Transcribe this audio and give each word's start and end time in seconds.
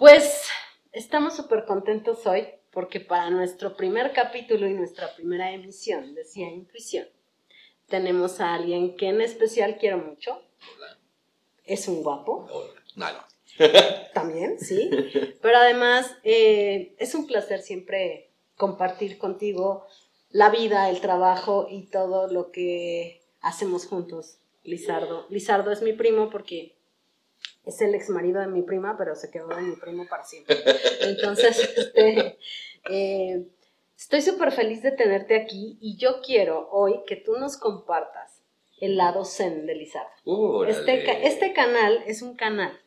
Pues 0.00 0.48
estamos 0.92 1.36
súper 1.36 1.66
contentos 1.66 2.26
hoy 2.26 2.48
porque 2.70 3.00
para 3.00 3.28
nuestro 3.28 3.76
primer 3.76 4.14
capítulo 4.14 4.66
y 4.66 4.72
nuestra 4.72 5.14
primera 5.14 5.52
emisión 5.52 6.14
de 6.14 6.24
Cía 6.24 6.48
Intuición 6.48 7.06
tenemos 7.86 8.40
a 8.40 8.54
alguien 8.54 8.96
que 8.96 9.08
en 9.08 9.20
especial 9.20 9.76
quiero 9.76 9.98
mucho. 9.98 10.40
Hola. 10.74 10.98
Es 11.66 11.86
un 11.86 12.02
guapo. 12.02 12.48
Hola. 12.50 12.80
No, 12.96 13.12
no. 13.12 13.24
También, 14.14 14.58
sí. 14.58 14.88
Pero 15.42 15.58
además 15.58 16.16
eh, 16.22 16.94
es 16.96 17.14
un 17.14 17.26
placer 17.26 17.60
siempre 17.60 18.30
compartir 18.56 19.18
contigo 19.18 19.86
la 20.30 20.48
vida, 20.48 20.88
el 20.88 21.02
trabajo 21.02 21.66
y 21.70 21.88
todo 21.88 22.26
lo 22.26 22.52
que 22.52 23.20
hacemos 23.42 23.84
juntos, 23.84 24.38
Lizardo. 24.64 25.26
Lizardo 25.28 25.70
es 25.70 25.82
mi 25.82 25.92
primo 25.92 26.30
porque 26.30 26.79
es 27.64 27.80
el 27.80 27.94
ex 27.94 28.08
marido 28.08 28.40
de 28.40 28.46
mi 28.46 28.62
prima, 28.62 28.96
pero 28.96 29.14
se 29.14 29.30
quedó 29.30 29.48
de 29.48 29.62
mi 29.62 29.76
primo 29.76 30.06
para 30.08 30.24
siempre. 30.24 30.56
Entonces, 31.02 31.58
este, 31.76 32.38
eh, 32.88 33.46
estoy 33.96 34.22
súper 34.22 34.52
feliz 34.52 34.82
de 34.82 34.92
tenerte 34.92 35.36
aquí 35.36 35.78
y 35.80 35.96
yo 35.96 36.20
quiero 36.22 36.68
hoy 36.70 37.00
que 37.06 37.16
tú 37.16 37.36
nos 37.38 37.56
compartas 37.56 38.42
el 38.80 38.96
lado 38.96 39.24
zen 39.24 39.66
de 39.66 39.74
Lizardo. 39.74 40.64
Este, 40.66 41.26
este 41.26 41.52
canal 41.52 42.02
es 42.06 42.22
un 42.22 42.34
canal 42.34 42.80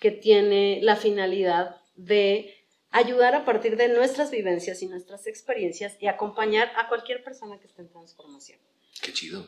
que 0.00 0.10
tiene 0.10 0.80
la 0.82 0.96
finalidad 0.96 1.76
de 1.94 2.54
ayudar 2.90 3.34
a 3.34 3.44
partir 3.44 3.76
de 3.76 3.88
nuestras 3.88 4.30
vivencias 4.30 4.82
y 4.82 4.86
nuestras 4.86 5.26
experiencias 5.26 5.96
y 6.00 6.06
acompañar 6.06 6.72
a 6.76 6.88
cualquier 6.88 7.22
persona 7.22 7.58
que 7.58 7.66
esté 7.66 7.82
en 7.82 7.90
transformación. 7.90 8.58
Qué 9.02 9.12
chido. 9.12 9.46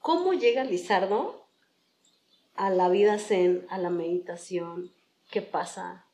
¿Cómo 0.00 0.32
llega 0.32 0.64
Lizardo 0.64 1.47
a 2.58 2.70
la 2.70 2.88
vida 2.88 3.18
zen, 3.18 3.66
a 3.70 3.78
la 3.78 3.88
meditación? 3.88 4.92
¿Qué 5.30 5.42
pasa? 5.42 6.04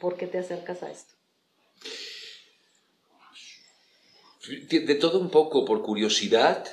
¿Por 0.00 0.16
qué 0.16 0.28
te 0.28 0.38
acercas 0.38 0.82
a 0.82 0.90
esto? 0.90 1.14
De 4.48 4.94
todo 4.94 5.18
un 5.18 5.30
poco, 5.30 5.64
por 5.64 5.82
curiosidad, 5.82 6.66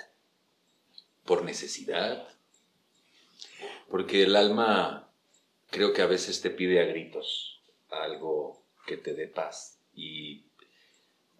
por 1.26 1.44
necesidad, 1.44 2.28
porque 3.90 4.24
el 4.24 4.36
alma 4.36 5.12
creo 5.70 5.94
que 5.94 6.02
a 6.02 6.08
veces 6.08 6.42
te 6.42 6.50
pide 6.50 6.82
a 6.82 6.86
gritos 6.86 7.62
algo 7.90 8.64
que 8.86 8.98
te 8.98 9.14
dé 9.14 9.28
paz 9.28 9.80
y, 9.94 10.46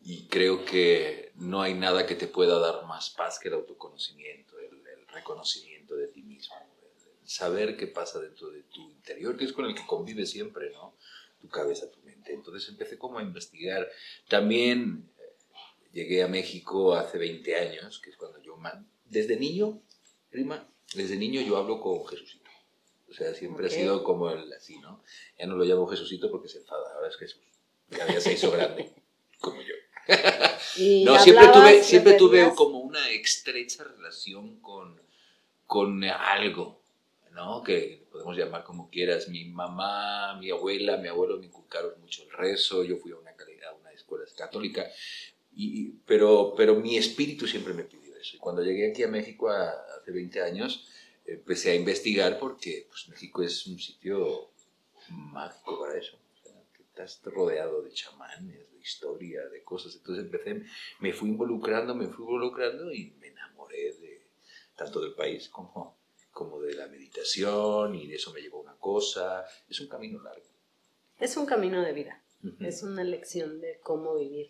y 0.04 0.28
creo 0.28 0.66
que 0.66 1.32
no 1.36 1.62
hay 1.62 1.74
nada 1.74 2.06
que 2.06 2.16
te 2.16 2.28
pueda 2.28 2.60
dar 2.60 2.86
más 2.86 3.12
paz 3.12 3.40
que 3.40 3.48
el 3.48 3.56
autoconocimiento, 3.56 4.58
el, 4.60 4.86
el 4.88 5.08
reconocimiento 5.08 5.96
de 5.96 6.08
ti 6.08 6.22
mismo, 6.22 6.56
saber 7.30 7.78
qué 7.78 7.86
pasa 7.86 8.20
dentro 8.20 8.50
de 8.50 8.64
tu 8.64 8.82
interior, 8.90 9.38
que 9.38 9.46
es 9.46 9.54
con 9.54 9.66
el 9.66 9.76
que 9.76 9.86
convives 9.86 10.32
siempre, 10.32 10.72
¿no? 10.72 10.96
Tu 11.40 11.48
cabeza, 11.48 11.90
tu 11.92 12.02
mente. 12.02 12.34
Entonces 12.34 12.68
empecé 12.70 12.98
como 12.98 13.20
a 13.20 13.22
investigar. 13.22 13.88
También 14.28 15.08
eh, 15.20 15.22
llegué 15.94 16.24
a 16.24 16.28
México 16.28 16.96
hace 16.96 17.20
20 17.20 17.56
años, 17.56 18.00
que 18.00 18.10
es 18.10 18.18
cuando 18.18 18.42
yo, 18.42 18.58
desde 19.06 19.38
niño, 19.38 19.80
prima, 20.32 20.68
desde 20.96 21.18
niño 21.18 21.40
yo 21.42 21.58
hablo 21.58 21.80
con 21.80 22.04
Jesucito. 22.08 22.50
O 23.08 23.14
sea, 23.14 23.32
siempre 23.36 23.68
Ok. 23.68 23.74
ha 23.74 23.76
sido 23.76 24.04
como 24.04 24.32
el 24.32 24.52
así, 24.52 24.80
¿no? 24.80 25.04
Ya 25.38 25.46
no 25.46 25.56
lo 25.56 25.66
llamo 25.66 25.86
Jesucito 25.86 26.32
porque 26.32 26.50
se 26.50 26.58
enfada, 26.58 26.96
ahora 26.96 27.10
es 27.10 27.16
Jesús. 27.18 27.44
Ya, 27.92 28.12
ya 28.12 28.20
se 28.20 28.34
hizo 28.34 28.50
grande, 28.52 28.92
como 29.40 29.62
yo. 29.62 29.76
Y 30.78 31.04
No, 31.06 31.20
siempre 31.20 31.48
tuve, 31.50 31.84
siempre 31.84 32.14
tuve 32.14 32.52
como 32.56 32.80
una 32.80 33.08
estrecha 33.12 33.84
relación 33.84 34.60
con, 34.62 35.00
con 35.68 36.04
algo, 36.04 36.79
¿no? 37.34 37.64
Que 37.64 38.06
podemos 38.12 38.36
llamar 38.38 38.64
como 38.64 38.90
quieras. 38.90 39.28
Mi 39.30 39.46
mamá, 39.46 40.38
mi 40.40 40.50
abuela, 40.52 40.98
mi 40.98 41.08
abuelo 41.08 41.38
me 41.40 41.46
inculcaron 41.48 42.00
mucho 42.02 42.24
el 42.24 42.32
rezo, 42.32 42.84
yo 42.84 42.98
fui 42.98 43.12
a 43.12 43.18
una, 43.18 43.32
a 43.32 43.74
una 43.76 43.92
escuela 43.92 44.26
católica, 44.38 44.88
y- 45.54 45.92
pero, 46.06 46.54
pero 46.56 46.76
mi 46.76 46.98
espíritu 46.98 47.48
siempre 47.48 47.74
me 47.74 47.84
pidió 47.84 48.16
eso. 48.16 48.36
Y 48.36 48.40
cuando 48.40 48.64
llegué 48.64 48.90
aquí 48.92 49.04
a 49.04 49.08
México 49.08 49.50
a- 49.50 49.72
hace 50.00 50.12
20 50.12 50.42
años, 50.42 50.88
empecé 51.26 51.72
a 51.72 51.76
investigar 51.76 52.40
porque 52.40 52.88
pues, 52.90 53.08
México 53.10 53.44
es 53.44 53.66
un 53.68 53.80
sitio 53.80 54.52
mágico 55.10 55.80
para 55.80 55.98
eso. 55.98 56.18
O 56.34 56.38
sea, 56.44 56.54
que 56.76 56.84
estás 56.84 57.22
rodeado 57.24 57.82
de 57.82 57.92
chamanes, 57.92 58.72
de 58.72 58.80
historia, 58.80 59.46
de 59.50 59.64
cosas. 59.64 59.96
Entonces 59.96 60.26
empecé, 60.26 60.64
me 61.00 61.14
fui 61.14 61.30
involucrando, 61.30 61.94
me 61.96 62.08
fui 62.08 62.24
involucrando 62.26 62.92
y 62.92 63.12
me 63.20 63.28
enamoré 63.28 63.94
de 63.94 64.28
tanto 64.76 65.02
del 65.02 65.14
país 65.14 65.50
como, 65.50 65.99
como 66.40 66.62
de 66.62 66.74
la 66.74 66.88
meditación 66.88 67.96
y 67.96 68.08
de 68.08 68.16
eso 68.16 68.32
me 68.32 68.40
llevó 68.40 68.62
una 68.62 68.78
cosa. 68.78 69.44
Es 69.68 69.82
un 69.82 69.90
camino 69.90 70.24
largo. 70.24 70.46
Es 71.20 71.36
un 71.36 71.46
camino 71.46 71.82
de 71.82 71.92
vida. 71.92 72.24
Ujú. 72.42 72.64
Es 72.64 72.82
una 72.82 73.04
lección 73.04 73.60
de 73.60 73.82
cómo 73.84 74.16
vivir. 74.16 74.48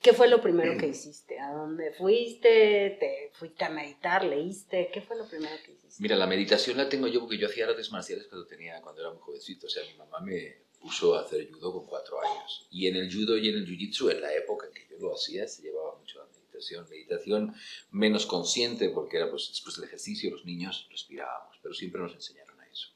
¿Qué 0.00 0.14
fue 0.14 0.28
lo 0.28 0.40
primero 0.40 0.78
que 0.78 0.86
hiciste? 0.94 1.38
¿A 1.38 1.52
dónde 1.52 1.92
fuiste? 1.92 2.96
¿Te 2.98 3.30
fuiste 3.34 3.66
a 3.66 3.68
meditar? 3.68 4.24
¿Leíste? 4.24 4.88
¿Qué 4.90 5.02
fue 5.02 5.18
lo 5.18 5.28
primero 5.28 5.54
que 5.62 5.72
hiciste? 5.72 6.02
Mira, 6.02 6.16
la 6.16 6.26
meditación 6.26 6.78
la 6.78 6.88
tengo 6.88 7.06
yo 7.06 7.20
porque 7.20 7.36
yo 7.36 7.48
hacía 7.48 7.66
artes 7.66 7.92
marciales 7.92 8.28
cuando, 8.28 8.46
tenía, 8.46 8.80
cuando 8.80 9.02
era 9.02 9.10
muy 9.10 9.20
jovencito. 9.20 9.66
O 9.66 9.70
sea, 9.70 9.84
mi 9.84 9.92
mamá 9.98 10.20
me 10.20 10.62
puso 10.80 11.16
a 11.16 11.20
hacer 11.20 11.52
judo 11.52 11.70
con 11.70 11.84
cuatro 11.84 12.18
años. 12.18 12.66
Y 12.70 12.86
en 12.86 12.96
el 12.96 13.12
judo 13.12 13.36
y 13.36 13.50
en 13.50 13.56
el 13.56 13.66
jiu-jitsu, 13.66 14.10
en 14.10 14.22
la 14.22 14.32
época 14.32 14.68
en 14.68 14.72
que 14.72 14.86
yo 14.90 14.96
lo 14.98 15.12
hacía, 15.12 15.46
se 15.46 15.60
llevaba 15.60 15.98
mucho 15.98 16.22
meditación. 16.56 16.86
Meditación 16.88 17.54
menos 17.90 18.26
consciente 18.26 18.90
porque 18.90 19.16
era 19.18 19.30
pues 19.30 19.48
después 19.48 19.76
del 19.76 19.86
ejercicio, 19.86 20.30
los 20.30 20.44
niños 20.44 20.88
respirábamos, 20.90 21.58
pero 21.62 21.74
siempre 21.74 22.00
nos 22.00 22.14
enseñaron 22.14 22.58
a 22.60 22.66
eso. 22.66 22.88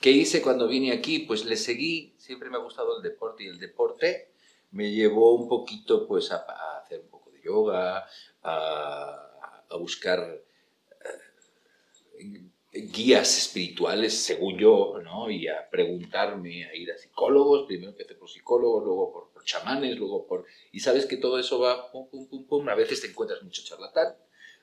¿Qué 0.00 0.10
hice 0.10 0.42
cuando 0.42 0.68
vine 0.68 0.92
aquí? 0.92 1.20
Pues 1.20 1.44
le 1.44 1.56
seguí, 1.56 2.14
siempre 2.18 2.50
me 2.50 2.56
ha 2.56 2.60
gustado 2.60 2.96
el 2.96 3.02
deporte 3.02 3.44
y 3.44 3.48
el 3.48 3.58
deporte 3.58 4.32
me 4.70 4.90
llevó 4.92 5.34
un 5.34 5.48
poquito 5.48 6.06
pues 6.06 6.30
a, 6.30 6.44
a 6.48 6.78
hacer 6.78 7.00
un 7.00 7.08
poco 7.08 7.30
de 7.30 7.42
yoga, 7.42 8.06
a, 8.42 9.64
a 9.70 9.76
buscar 9.76 10.42
eh, 12.20 12.42
guías 12.72 13.38
espirituales, 13.38 14.14
según 14.14 14.58
yo, 14.58 14.98
¿no? 15.02 15.30
Y 15.30 15.48
a 15.48 15.68
preguntarme, 15.70 16.66
a 16.66 16.74
ir 16.74 16.92
a 16.92 16.98
psicólogos, 16.98 17.66
primero 17.66 17.90
empecé 17.90 18.14
por 18.14 18.28
psicólogos, 18.28 18.84
luego 18.84 19.30
por, 19.32 19.37
chamanes, 19.48 19.96
luego 19.96 20.26
por... 20.26 20.44
Y 20.72 20.80
sabes 20.80 21.06
que 21.06 21.16
todo 21.16 21.38
eso 21.38 21.58
va 21.58 21.90
pum, 21.90 22.08
pum, 22.08 22.28
pum, 22.28 22.46
pum, 22.46 22.68
a 22.68 22.74
veces 22.74 23.00
te 23.00 23.08
encuentras 23.08 23.42
mucho 23.42 23.62
charlatán, 23.64 24.14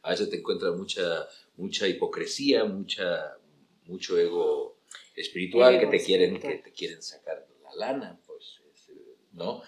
a 0.03 0.11
veces 0.11 0.29
te 0.29 0.37
encuentras 0.37 0.75
mucha, 0.75 1.27
mucha 1.57 1.87
hipocresía, 1.87 2.63
mucha, 2.65 3.37
mucho 3.85 4.17
ego 4.17 4.77
espiritual 5.15 5.75
Ego 5.75 5.89
que 5.89 5.97
te 5.97 6.03
quieren 6.03 6.39
que 6.39 6.55
te 6.55 6.71
quieren 6.71 7.01
sacar 7.01 7.47
la 7.63 7.75
lana, 7.75 8.19
pues, 8.27 8.61
es, 8.73 8.91
¿no? 9.33 9.63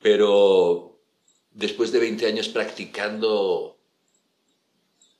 Pero 0.00 1.00
después 1.50 1.92
de 1.92 2.00
20 2.00 2.26
años 2.26 2.48
practicando, 2.48 3.78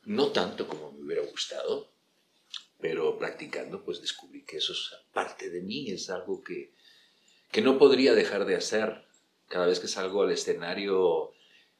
no 0.04 0.28
tanto 0.32 0.66
como 0.66 0.92
me 0.92 1.04
hubiera 1.04 1.22
gustado, 1.22 1.92
pero 2.80 3.18
practicando, 3.18 3.84
pues 3.84 4.00
descubrí 4.00 4.44
que 4.44 4.58
eso 4.58 4.72
es 4.72 4.94
parte 5.12 5.50
de 5.50 5.60
mí, 5.62 5.90
es 5.90 6.08
algo 6.10 6.42
que, 6.42 6.72
que 7.50 7.62
no 7.62 7.78
podría 7.78 8.14
dejar 8.14 8.44
de 8.44 8.56
hacer. 8.56 9.05
Cada 9.48 9.66
vez 9.66 9.80
que 9.80 9.88
salgo 9.88 10.22
al 10.22 10.32
escenario, 10.32 11.00
o 11.00 11.34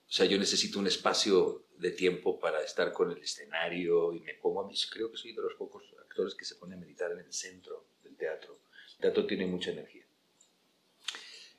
sea, 0.07 0.27
yo 0.27 0.39
necesito 0.39 0.79
un 0.79 0.87
espacio 0.87 1.67
de 1.79 1.91
tiempo 1.91 2.39
para 2.39 2.63
estar 2.63 2.93
con 2.93 3.11
el 3.11 3.19
escenario 3.19 4.13
y 4.13 4.21
me 4.21 4.35
pongo 4.35 4.63
a 4.63 4.67
mí, 4.67 4.75
creo 4.91 5.11
que 5.11 5.17
soy 5.17 5.33
de 5.33 5.43
los 5.43 5.55
pocos 5.55 5.85
actores 6.01 6.35
que 6.35 6.45
se 6.45 6.57
ponen 6.57 6.79
a 6.79 6.81
meditar 6.81 7.13
en 7.13 7.19
el 7.19 7.33
centro 7.33 7.87
del 8.03 8.17
teatro. 8.17 8.61
El 8.95 9.03
teatro 9.03 9.27
tiene 9.27 9.47
mucha 9.47 9.71
energía. 9.71 10.07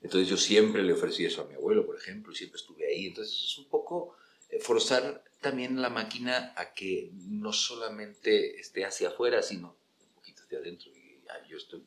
Entonces 0.02 0.30
yo 0.30 0.38
siempre 0.38 0.84
le 0.84 0.94
ofrecí 0.94 1.26
eso 1.26 1.42
a 1.42 1.46
mi 1.46 1.56
abuelo, 1.56 1.86
por 1.86 1.98
ejemplo, 1.98 2.32
y 2.32 2.36
siempre 2.36 2.58
estuve 2.58 2.88
ahí. 2.88 3.08
Entonces 3.08 3.34
es 3.34 3.58
un 3.58 3.66
poco 3.66 4.16
eh, 4.50 4.60
forzar 4.60 5.24
también 5.42 5.82
la 5.82 5.90
máquina 5.90 6.54
a 6.56 6.74
que 6.74 7.12
no 7.14 7.52
solamente 7.52 8.60
esté 8.60 8.86
hacia 8.86 9.10
afuera, 9.10 9.42
sino 9.42 9.76
un 10.02 10.14
poquito 10.14 10.44
hacia 10.44 10.60
adentro. 10.60 10.90
Y 10.92 11.22
ah, 11.30 11.46
yo 11.48 11.58
estoy, 11.58 11.84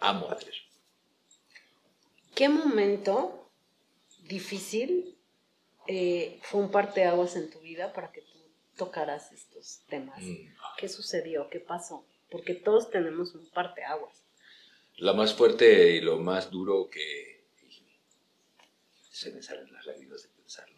amo 0.00 0.30
hacer 0.30 0.50
eso. 0.50 0.62
¿Qué 2.34 2.48
momento 2.48 3.43
difícil 4.28 5.16
eh, 5.86 6.38
fue 6.42 6.60
un 6.60 6.70
parteaguas 6.70 7.36
en 7.36 7.50
tu 7.50 7.60
vida 7.60 7.92
para 7.92 8.10
que 8.12 8.22
tú 8.22 8.38
tocaras 8.76 9.32
estos 9.32 9.82
temas? 9.88 10.20
Mm. 10.22 10.48
¿Qué 10.78 10.88
sucedió? 10.88 11.48
¿Qué 11.50 11.60
pasó? 11.60 12.04
Porque 12.30 12.54
todos 12.54 12.90
tenemos 12.90 13.34
un 13.34 13.46
parteaguas. 13.50 14.22
La 14.96 15.12
más 15.12 15.34
fuerte 15.34 15.92
y 15.92 16.00
lo 16.00 16.18
más 16.18 16.50
duro 16.50 16.88
que... 16.90 17.44
Se 19.10 19.30
me 19.30 19.42
salen 19.42 19.72
las 19.72 19.86
lágrimas 19.86 20.22
de 20.22 20.28
pensarlo. 20.30 20.74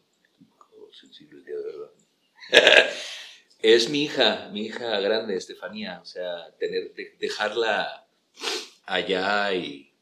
Sensible 0.92 1.40
de 1.42 1.56
verdad. 1.56 2.90
es 3.60 3.88
mi 3.88 4.04
hija, 4.04 4.48
mi 4.52 4.66
hija 4.66 5.00
grande, 5.00 5.36
Estefanía. 5.36 6.00
O 6.00 6.04
sea, 6.04 6.54
tener, 6.58 6.92
de- 6.94 7.16
dejarla 7.18 8.06
allá 8.84 9.52
y 9.54 9.92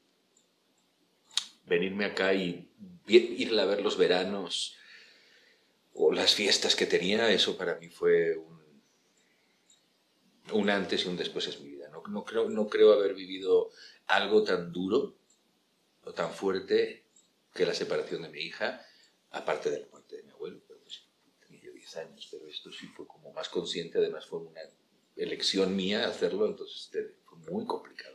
venirme 1.66 2.04
acá 2.04 2.34
y 2.34 2.68
irla 3.06 3.62
a 3.62 3.66
ver 3.66 3.82
los 3.82 3.96
veranos 3.96 4.76
o 5.94 6.12
las 6.12 6.34
fiestas 6.34 6.74
que 6.74 6.86
tenía, 6.86 7.30
eso 7.30 7.56
para 7.56 7.76
mí 7.76 7.88
fue 7.88 8.36
un, 10.52 10.70
antes 10.70 11.04
y 11.04 11.08
un 11.08 11.16
después 11.16 11.46
en 11.48 11.62
mi 11.62 11.70
vida. 11.70 11.88
No, 11.88 12.02
no 12.08 12.24
creo, 12.24 12.48
no 12.48 12.68
creo 12.68 12.92
haber 12.92 13.14
vivido 13.14 13.70
algo 14.06 14.42
tan 14.42 14.72
duro 14.72 15.14
tan 16.14 16.32
fuerte 16.32 17.04
que 17.54 17.66
la 17.66 17.74
separación 17.74 18.22
de 18.22 18.28
mi 18.28 18.40
hija, 18.40 18.84
aparte 19.30 19.70
de 19.70 19.80
la 19.80 19.86
muerte 19.88 20.16
de 20.16 20.22
mi 20.22 20.30
abuelo, 20.30 20.60
pero 20.66 20.80
pues, 20.80 21.06
tenía 21.40 21.62
yo 21.62 21.72
10 21.72 21.96
años, 21.96 22.28
pero 22.30 22.46
esto 22.48 22.72
sí 22.72 22.86
fue 22.88 23.06
como 23.06 23.32
más 23.32 23.48
consciente, 23.48 23.98
además 23.98 24.26
fue 24.26 24.40
una 24.40 24.60
elección 25.16 25.74
mía 25.76 26.06
hacerlo, 26.06 26.46
entonces 26.46 26.82
este, 26.82 27.14
fue 27.24 27.38
muy 27.50 27.66
complicado. 27.66 28.13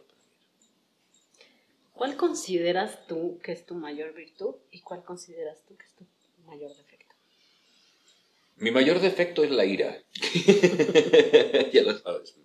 ¿Cuál 2.00 2.16
consideras 2.16 3.06
tú 3.08 3.42
que 3.44 3.52
es 3.52 3.66
tu 3.66 3.76
mayor 3.76 4.14
virtud 4.14 4.56
y 4.72 4.80
cuál 4.80 5.04
consideras 5.04 5.66
tú 5.66 5.76
que 5.76 5.84
es 5.84 5.94
tu 5.96 6.06
mayor 6.46 6.74
defecto? 6.74 7.14
Mi 8.56 8.72
mayor 8.72 9.02
defecto 9.02 9.44
es 9.44 9.52
la 9.52 9.66
ira. 9.66 10.02
ya 11.74 11.82
lo 11.82 11.98
sabes. 11.98 12.38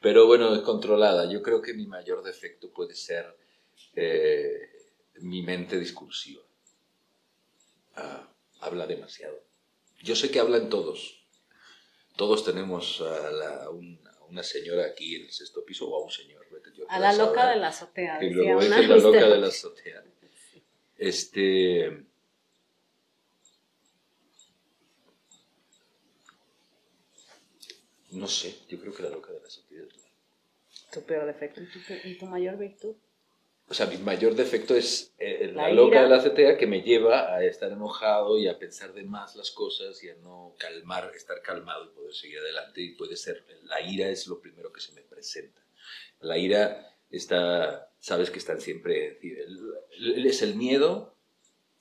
Pero 0.00 0.28
bueno, 0.28 0.54
es 0.54 0.60
controlada. 0.60 1.28
Yo 1.28 1.42
creo 1.42 1.60
que 1.62 1.74
mi 1.74 1.88
mayor 1.88 2.22
defecto 2.22 2.70
puede 2.70 2.94
ser 2.94 3.26
eh, 3.96 4.70
mi 5.16 5.42
mente 5.42 5.80
discursiva. 5.80 6.44
Ah, 7.96 8.32
habla 8.60 8.86
demasiado. 8.86 9.42
Yo 10.00 10.14
sé 10.14 10.30
que 10.30 10.38
hablan 10.38 10.70
todos. 10.70 11.26
Todos 12.14 12.44
tenemos 12.44 13.00
a, 13.00 13.68
una 14.28 14.44
señora 14.44 14.86
aquí 14.86 15.16
en 15.16 15.22
el 15.22 15.32
sexto 15.32 15.64
piso 15.64 15.88
o 15.88 16.00
a 16.00 16.04
un 16.04 16.12
señor. 16.12 16.35
A 16.88 16.98
la 16.98 17.12
loca 17.12 17.50
de 17.50 17.56
la 17.56 17.68
azotea. 17.68 18.22
Y 18.22 18.30
luego 18.30 18.60
es 18.60 18.68
la 18.68 18.80
loca 18.80 19.26
de 19.26 19.38
la 19.38 19.46
azotea. 19.48 20.04
Este. 20.96 22.04
No 28.10 28.28
sé, 28.28 28.56
yo 28.68 28.80
creo 28.80 28.94
que 28.94 29.02
la 29.02 29.10
loca 29.10 29.32
de 29.32 29.40
la 29.40 29.46
azotea 29.46 29.82
es 29.82 30.86
Tu 30.90 31.02
peor 31.02 31.26
defecto 31.26 31.60
y 32.04 32.16
tu 32.16 32.26
mayor 32.26 32.56
virtud 32.56 32.96
o 33.68 33.74
sea, 33.74 33.86
mi 33.86 33.98
mayor 33.98 34.36
defecto 34.36 34.76
es 34.76 35.12
eh, 35.18 35.50
la, 35.52 35.70
loca 35.70 36.00
de 36.02 36.08
la 36.08 36.22
CTA 36.22 36.56
que 36.56 36.68
me 36.68 36.82
lleva 36.82 37.34
a 37.34 37.42
estar 37.42 37.72
enojado 37.72 38.38
y 38.38 38.46
a 38.46 38.58
pensar 38.60 38.92
de 38.92 39.02
más 39.02 39.34
las 39.34 39.50
cosas 39.50 40.02
y 40.04 40.08
a 40.08 40.14
no 40.16 40.54
calmar, 40.56 41.10
estar 41.16 41.42
calmado 41.42 41.86
y 41.86 41.88
poder 41.88 42.14
seguir 42.14 42.38
adelante. 42.38 42.80
Y 42.80 42.90
puede 42.90 43.16
ser, 43.16 43.44
la 43.64 43.80
ira 43.80 44.08
es 44.08 44.28
lo 44.28 44.40
primero 44.40 44.72
que 44.72 44.80
se 44.80 44.92
me 44.92 45.02
presenta. 45.02 45.65
La 46.20 46.38
ira 46.38 46.96
está, 47.10 47.90
sabes 47.98 48.30
que 48.30 48.38
están 48.38 48.60
siempre, 48.60 49.18
es 50.26 50.42
el 50.42 50.56
miedo, 50.56 51.14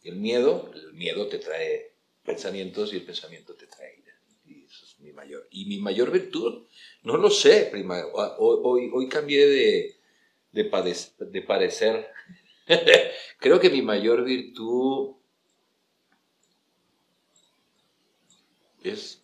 el 0.03 0.17
miedo, 0.17 0.71
el 0.73 0.93
miedo 0.93 1.27
te 1.27 1.39
trae 1.39 1.93
pensamientos 2.23 2.93
y 2.93 2.97
el 2.97 3.03
pensamiento 3.03 3.55
te 3.55 3.67
trae 3.67 3.99
ira. 3.99 4.13
Y 4.45 4.65
eso 4.65 4.85
es 4.85 4.99
mi 4.99 5.11
mayor. 5.11 5.47
Y 5.51 5.65
mi 5.65 5.79
mayor 5.79 6.11
virtud, 6.11 6.67
no 7.03 7.17
lo 7.17 7.29
sé, 7.29 7.67
prima. 7.71 8.03
Hoy, 8.13 8.89
hoy 8.93 9.09
cambié 9.09 9.47
de 9.47 9.95
de, 10.55 11.41
parecer. 11.41 12.07
Creo 13.39 13.59
que 13.59 13.69
mi 13.69 13.81
mayor 13.81 14.23
virtud 14.23 15.15
es, 18.83 19.21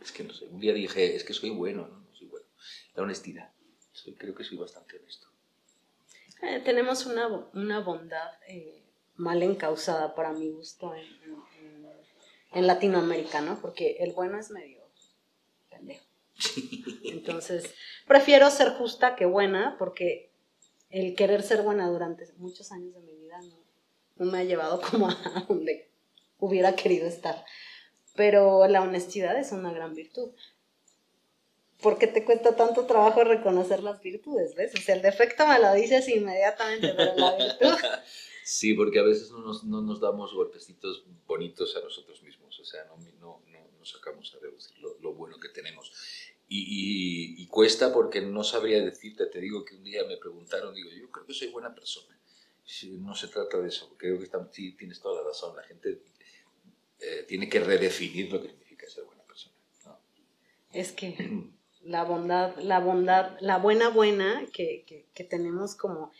es 0.00 0.12
que 0.12 0.24
no 0.24 0.32
sé, 0.32 0.46
un 0.46 0.60
día 0.60 0.72
dije, 0.72 1.14
es 1.14 1.24
que 1.24 1.34
soy 1.34 1.50
bueno, 1.50 1.86
no, 1.88 1.98
no 1.98 2.14
soy 2.14 2.28
bueno. 2.28 2.46
La 2.94 3.02
honestidad. 3.02 3.52
Soy, 3.98 4.14
creo 4.14 4.34
que 4.34 4.44
soy 4.44 4.56
bastante 4.58 4.96
honesto. 4.96 5.26
Eh, 6.42 6.60
tenemos 6.64 7.04
una, 7.06 7.26
una 7.52 7.80
bondad 7.80 8.30
eh, 8.46 8.82
mal 9.16 9.42
encausada 9.42 10.14
para 10.14 10.32
mi 10.32 10.50
gusto 10.50 10.94
en, 10.94 11.06
en, 12.52 12.66
Latinoamérica, 12.66 13.40
¿no? 13.40 13.60
Porque 13.60 13.96
el 13.98 14.12
bueno 14.12 14.38
es 14.38 14.50
medio 14.50 14.80
pendejo. 15.68 16.04
Entonces, 17.04 17.74
prefiero 18.06 18.50
ser 18.50 18.70
justa 18.74 19.16
que 19.16 19.26
buena 19.26 19.76
porque 19.78 20.30
el 20.90 21.14
querer 21.16 21.42
ser 21.42 21.62
buena 21.62 21.88
durante 21.88 22.26
muchos 22.36 22.70
años 22.72 22.94
de 22.94 23.00
mi 23.00 23.14
vida 23.14 23.38
no, 24.16 24.26
me 24.30 24.38
ha 24.38 24.44
llevado 24.44 24.80
como 24.90 25.08
a 25.08 25.44
donde 25.48 25.90
hubiera 26.38 26.76
querido 26.76 27.06
estar. 27.08 27.44
Pero 28.14 28.66
la 28.68 28.82
honestidad 28.82 29.38
es 29.38 29.52
una 29.52 29.72
gran 29.72 29.94
virtud. 29.94 30.30
Porque 31.80 32.06
te 32.06 32.24
cuesta 32.24 32.56
tanto 32.56 32.86
trabajo 32.86 33.24
reconocer 33.24 33.82
las 33.82 34.00
virtudes? 34.00 34.54
¿Ves? 34.54 34.74
O 34.74 34.80
sea, 34.80 34.94
el 34.94 35.02
defecto 35.02 35.46
me 35.46 35.58
lo 35.58 35.72
dices 35.74 36.08
inmediatamente, 36.08 36.92
pero 36.96 37.14
la 37.16 37.36
virtud. 37.36 37.78
Sí, 38.50 38.72
porque 38.72 38.98
a 38.98 39.02
veces 39.02 39.30
no 39.30 39.82
nos, 39.82 40.00
damos 40.00 40.32
golpecitos 40.32 41.04
bonitos 41.26 41.76
a 41.76 41.80
nosotros 41.80 42.22
mismos, 42.22 42.58
o 42.58 42.64
sea, 42.64 42.82
no, 42.86 42.96
no, 43.20 43.42
no, 43.46 43.84
sacamos 43.84 44.34
a 44.34 44.38
reducir 44.38 44.74
lo 44.78 45.12
bueno 45.12 45.38
que 45.38 45.50
tenemos. 45.50 45.92
Y, 46.50 47.46
cuesta 47.48 47.92
porque 47.92 48.20
no 48.22 48.42
sabría 48.42 48.82
decirte, 48.82 49.26
te 49.26 49.40
digo 49.40 49.64
que 49.64 49.74
un 49.74 49.84
día 49.84 50.04
me 50.04 50.16
preguntaron, 50.16 50.74
digo, 50.74 50.90
yo 50.90 51.10
creo 51.10 51.26
que 51.26 51.34
soy 51.34 51.48
buena 51.48 51.74
persona. 51.74 52.18
No 52.92 53.14
se 53.14 53.28
trata 53.28 53.58
de 53.58 53.68
eso, 53.68 53.94
creo 53.96 54.18
que 54.18 54.24
está, 54.24 54.46
sí, 54.52 54.72
tienes 54.72 55.00
toda 55.00 55.22
la 55.22 55.28
razón, 55.28 55.56
la 55.56 55.62
gente 55.62 56.02
eh, 57.00 57.24
tiene 57.26 57.48
que 57.48 57.60
redefinir 57.60 58.32
lo 58.32 58.42
que 58.42 58.48
significa 58.48 58.88
ser 58.88 59.04
buena 59.04 59.22
persona. 59.24 59.54
Es 60.72 60.92
que 60.92 61.16
la 61.88 62.04
bondad, 62.04 62.56
la 62.58 62.80
bondad, 62.80 63.38
la 63.40 63.58
buena 63.58 63.88
buena 63.88 64.44
que, 64.52 64.84
que, 64.86 65.06
que 65.14 65.24
tenemos 65.24 65.74
como, 65.74 66.12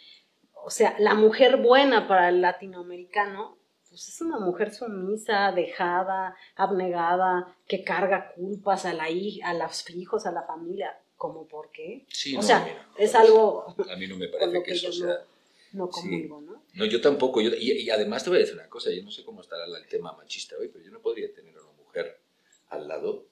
o 0.64 0.70
sea, 0.70 0.96
la 0.98 1.14
mujer 1.14 1.58
buena 1.58 2.08
para 2.08 2.30
el 2.30 2.40
latinoamericano 2.40 3.58
pues 3.88 4.08
es 4.08 4.20
una 4.20 4.38
mujer 4.38 4.72
sumisa, 4.72 5.50
dejada, 5.52 6.36
abnegada, 6.56 7.56
que 7.66 7.84
carga 7.84 8.32
culpas 8.34 8.84
a, 8.84 8.92
la, 8.92 9.04
a 9.04 9.54
los 9.54 9.90
hijos, 9.90 10.26
a 10.26 10.32
la 10.32 10.42
familia. 10.42 10.98
¿Cómo 11.16 11.48
por 11.48 11.70
qué? 11.72 12.06
Sí, 12.08 12.36
o 12.36 12.42
sea, 12.42 12.86
es 12.96 13.14
algo... 13.14 13.74
A 13.90 13.96
mí 13.96 14.06
no 14.06 14.16
me 14.16 14.28
parece 14.28 14.62
que, 14.62 14.72
eso 14.72 14.92
sea... 14.92 15.24
No, 15.72 15.90
no 16.28 16.40
¿no? 16.40 16.62
No, 16.74 16.84
yo 16.84 17.00
tampoco. 17.00 17.40
Yo, 17.40 17.50
y, 17.58 17.90
además 17.90 18.22
te 18.22 18.30
voy 18.30 18.38
a 18.38 18.40
decir 18.40 18.54
una 18.54 18.68
cosa, 18.68 18.90
yo 18.92 19.02
no 19.02 19.10
sé 19.10 19.24
cómo 19.24 19.40
estará 19.40 19.64
el 19.64 19.88
tema 19.88 20.12
machista 20.12 20.56
hoy, 20.56 20.68
pero 20.68 20.84
yo 20.84 20.92
no 20.92 21.00
podría 21.00 21.32
tener 21.34 21.56
a 21.56 21.60
una 21.60 21.72
mujer 21.72 22.20
al 22.68 22.86
lado 22.86 23.26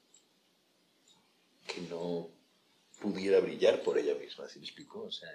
que 1.66 1.80
no 1.82 2.30
pudiera 3.00 3.40
brillar 3.40 3.82
por 3.82 3.98
ella 3.98 4.14
misma, 4.14 4.48
¿sí 4.48 4.58
me 4.58 4.64
explico? 4.64 5.02
O 5.02 5.10
sea, 5.10 5.30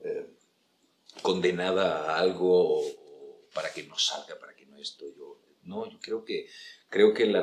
eh, 0.00 0.26
condenada 1.22 2.14
a 2.14 2.18
algo 2.18 2.82
para 3.52 3.72
que 3.72 3.82
no 3.84 3.98
salga, 3.98 4.38
para 4.38 4.54
que 4.54 4.66
no 4.66 4.78
esto, 4.78 5.04
yo, 5.16 5.40
no, 5.64 5.88
yo 5.90 5.98
creo 6.00 6.24
que, 6.24 6.48
creo 6.88 7.12
que 7.12 7.24
el, 7.24 7.36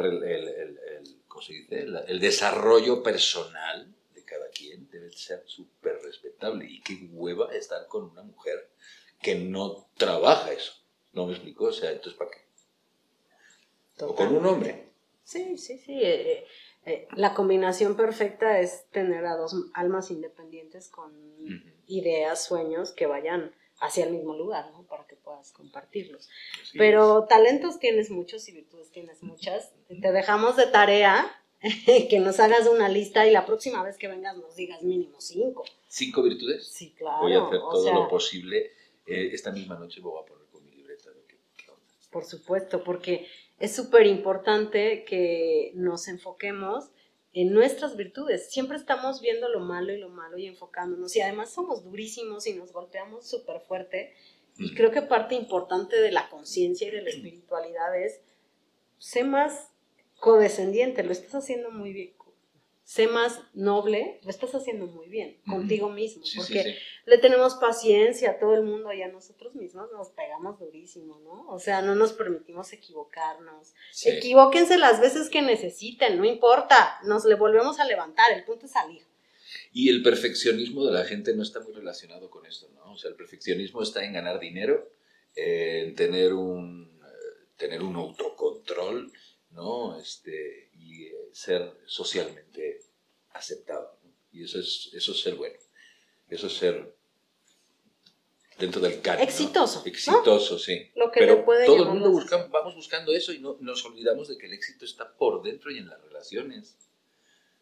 el, 2.08 2.20
desarrollo 2.20 3.04
personal 3.04 3.94
de 4.14 4.24
cada 4.24 4.50
quien 4.50 4.90
debe 4.90 5.12
ser 5.12 5.44
súper 5.46 6.02
respetable 6.02 6.66
y 6.66 6.82
qué 6.82 7.08
hueva 7.12 7.54
estar 7.54 7.88
con 7.88 8.06
una 8.06 8.24
mujer 8.24 8.70
que 9.22 9.36
no 9.36 9.90
trabaja 9.98 10.52
eso, 10.52 10.74
¿no 11.14 11.28
me 11.28 11.34
explico? 11.34 11.66
O 11.66 11.74
sea, 11.74 11.92
entonces, 11.92 12.18
¿para 12.18 12.32
qué? 12.32 12.48
O 14.04 14.16
con 14.16 14.36
un 14.36 14.46
hombre. 14.46 14.88
Sí, 15.24 15.58
sí, 15.58 15.78
sí. 15.80 16.00
Eh, 16.02 16.32
eh, 16.32 16.48
eh, 16.88 17.08
la 17.16 17.34
combinación 17.34 17.98
perfecta 17.98 18.62
es 18.62 18.86
tener 18.92 19.26
a 19.26 19.36
dos 19.36 19.54
almas 19.74 20.10
independientes 20.10 20.88
con 20.88 21.12
ideas, 21.86 22.46
sueños 22.46 22.94
que 22.94 23.08
vayan 23.08 23.54
hacia 23.80 24.06
el 24.06 24.14
mismo 24.14 24.36
lugar, 24.36 24.72
¿no? 24.72 24.84
Para 24.88 25.06
que 25.06 25.18
puedas 25.18 25.52
compartirlos. 25.52 26.30
Pero 26.74 27.26
talentos 27.26 27.80
tienes 27.80 28.10
muchos 28.10 28.48
y 28.48 28.54
virtudes 28.54 28.90
tienes 28.92 29.22
muchas. 29.22 29.74
Te 29.88 30.12
dejamos 30.14 30.56
de 30.56 30.68
tarea 30.68 31.30
que 32.10 32.20
nos 32.22 32.40
hagas 32.40 32.66
una 32.68 32.88
lista 32.88 33.28
y 33.28 33.32
la 33.32 33.46
próxima 33.46 33.84
vez 33.84 33.98
que 33.98 34.08
vengas 34.08 34.38
nos 34.38 34.56
digas 34.56 34.82
mínimo 34.82 35.20
cinco. 35.20 35.66
¿Cinco 35.90 36.24
virtudes? 36.24 36.68
Sí, 36.68 36.94
claro. 36.98 37.24
Voy 37.24 37.34
a 37.34 37.44
hacer 37.44 37.60
todo 37.60 37.94
lo 37.94 38.08
posible. 38.08 38.72
Eh, 39.06 39.30
esta 39.34 39.52
misma 39.52 39.78
noche 39.78 40.00
voy 40.00 40.22
a 40.22 40.26
poner 40.26 40.48
con 40.48 40.64
mi 40.64 40.72
libreta 40.72 41.10
qué, 41.28 41.38
qué 41.58 41.70
onda. 41.70 41.86
Por 42.12 42.24
supuesto, 42.24 42.82
porque 42.82 43.28
es 43.60 43.76
súper 43.76 44.06
importante 44.06 45.04
que 45.06 45.72
nos 45.76 46.08
enfoquemos 46.08 46.92
en 47.34 47.54
nuestras 47.54 47.96
virtudes. 47.96 48.52
Siempre 48.52 48.78
estamos 48.78 49.22
viendo 49.22 49.50
lo 49.50 49.60
malo 49.60 49.94
y 49.94 50.00
lo 50.00 50.10
malo 50.10 50.38
y 50.38 50.48
enfocándonos. 50.48 51.16
Y 51.16 51.22
además 51.22 51.52
somos 51.54 51.84
durísimos 51.84 52.48
y 52.48 52.54
nos 52.54 52.72
golpeamos 52.72 53.28
súper 53.28 53.62
fuerte. 53.62 54.14
Y 54.58 54.74
creo 54.74 54.92
que 54.92 55.02
parte 55.02 55.36
importante 55.36 56.00
de 56.00 56.12
la 56.12 56.30
conciencia 56.30 56.88
y 56.88 56.92
de 56.92 57.02
la 57.02 57.10
espiritualidad 57.10 58.00
es, 58.00 58.22
sé 58.98 59.24
más 59.24 59.70
codescendiente, 60.20 61.04
lo 61.04 61.12
estás 61.12 61.36
haciendo 61.36 61.70
muy 61.70 61.94
bien, 61.94 62.14
sé 62.88 63.08
más 63.08 63.42
noble, 63.54 64.22
lo 64.24 64.30
estás 64.30 64.56
haciendo 64.56 64.88
muy 64.88 65.10
bien 65.10 65.42
contigo 65.46 65.90
mismo, 65.90 66.24
porque 66.38 66.78
le 67.06 67.18
tenemos 67.18 67.56
paciencia 67.56 68.32
a 68.32 68.40
todo 68.40 68.56
el 68.56 68.64
mundo 68.64 68.94
y 68.94 69.02
a 69.02 69.10
nosotros 69.10 69.56
mismos 69.56 69.90
nos 69.92 70.12
pegamos 70.12 70.58
durísimo, 70.58 71.20
¿no? 71.20 71.50
O 71.50 71.60
sea, 71.60 71.82
no 71.82 71.96
nos 71.96 72.14
permitimos 72.14 72.72
equivocarnos. 72.72 73.74
Equivóquense 74.06 74.78
las 74.78 75.02
veces 75.02 75.30
que 75.30 75.42
necesiten, 75.42 76.18
no 76.18 76.24
importa, 76.24 76.98
nos 77.04 77.26
le 77.26 77.36
volvemos 77.36 77.82
a 77.82 77.86
levantar, 77.86 78.32
el 78.32 78.46
punto 78.46 78.68
es 78.68 78.72
salir. 78.72 79.02
Y 79.74 79.90
el 79.90 80.02
perfeccionismo 80.02 80.86
de 80.86 80.94
la 80.94 81.04
gente 81.04 81.36
no 81.36 81.44
está 81.44 81.60
muy 81.60 81.74
relacionado 81.74 82.30
con 82.30 82.46
esto, 82.46 82.70
¿no? 82.74 82.94
O 82.94 82.98
sea, 82.98 83.10
el 83.10 83.18
perfeccionismo 83.18 83.84
está 83.84 84.06
en 84.06 84.14
ganar 84.14 84.40
dinero, 84.40 84.94
en 85.36 85.94
tener 85.94 86.34
un, 86.34 87.02
eh, 87.04 87.48
tener 87.58 87.84
un 87.84 87.98
autocontrol, 87.98 89.12
¿no? 89.52 90.00
Este, 90.00 90.67
eh, 90.67 90.67
ser 91.38 91.72
socialmente 91.86 92.82
aceptado. 93.32 93.96
Y 94.32 94.44
eso 94.44 94.60
es, 94.60 94.90
eso 94.94 95.12
es 95.12 95.22
ser 95.22 95.36
bueno. 95.36 95.58
Eso 96.30 96.48
es 96.48 96.54
ser 96.54 96.96
dentro 98.58 98.82
del 98.82 99.02
CAD. 99.02 99.22
Exitoso. 99.22 99.84
Exitoso, 99.86 100.58
sí. 100.58 100.90
Lo 100.96 101.12
que 101.12 101.20
Pero 101.20 101.46
puede 101.46 101.68
todo 101.68 101.84
el 101.84 101.90
mundo 101.90 102.10
busca, 102.10 102.48
vamos 102.48 102.74
buscando 102.76 103.12
eso 103.14 103.32
y 103.34 103.40
no, 103.40 103.56
nos 103.62 103.86
olvidamos 103.86 104.28
de 104.30 104.38
que 104.38 104.48
el 104.48 104.54
éxito 104.54 104.84
está 104.86 105.16
por 105.16 105.44
dentro 105.44 105.70
y 105.70 105.78
en 105.78 105.88
las 105.90 106.02
relaciones. 106.02 106.76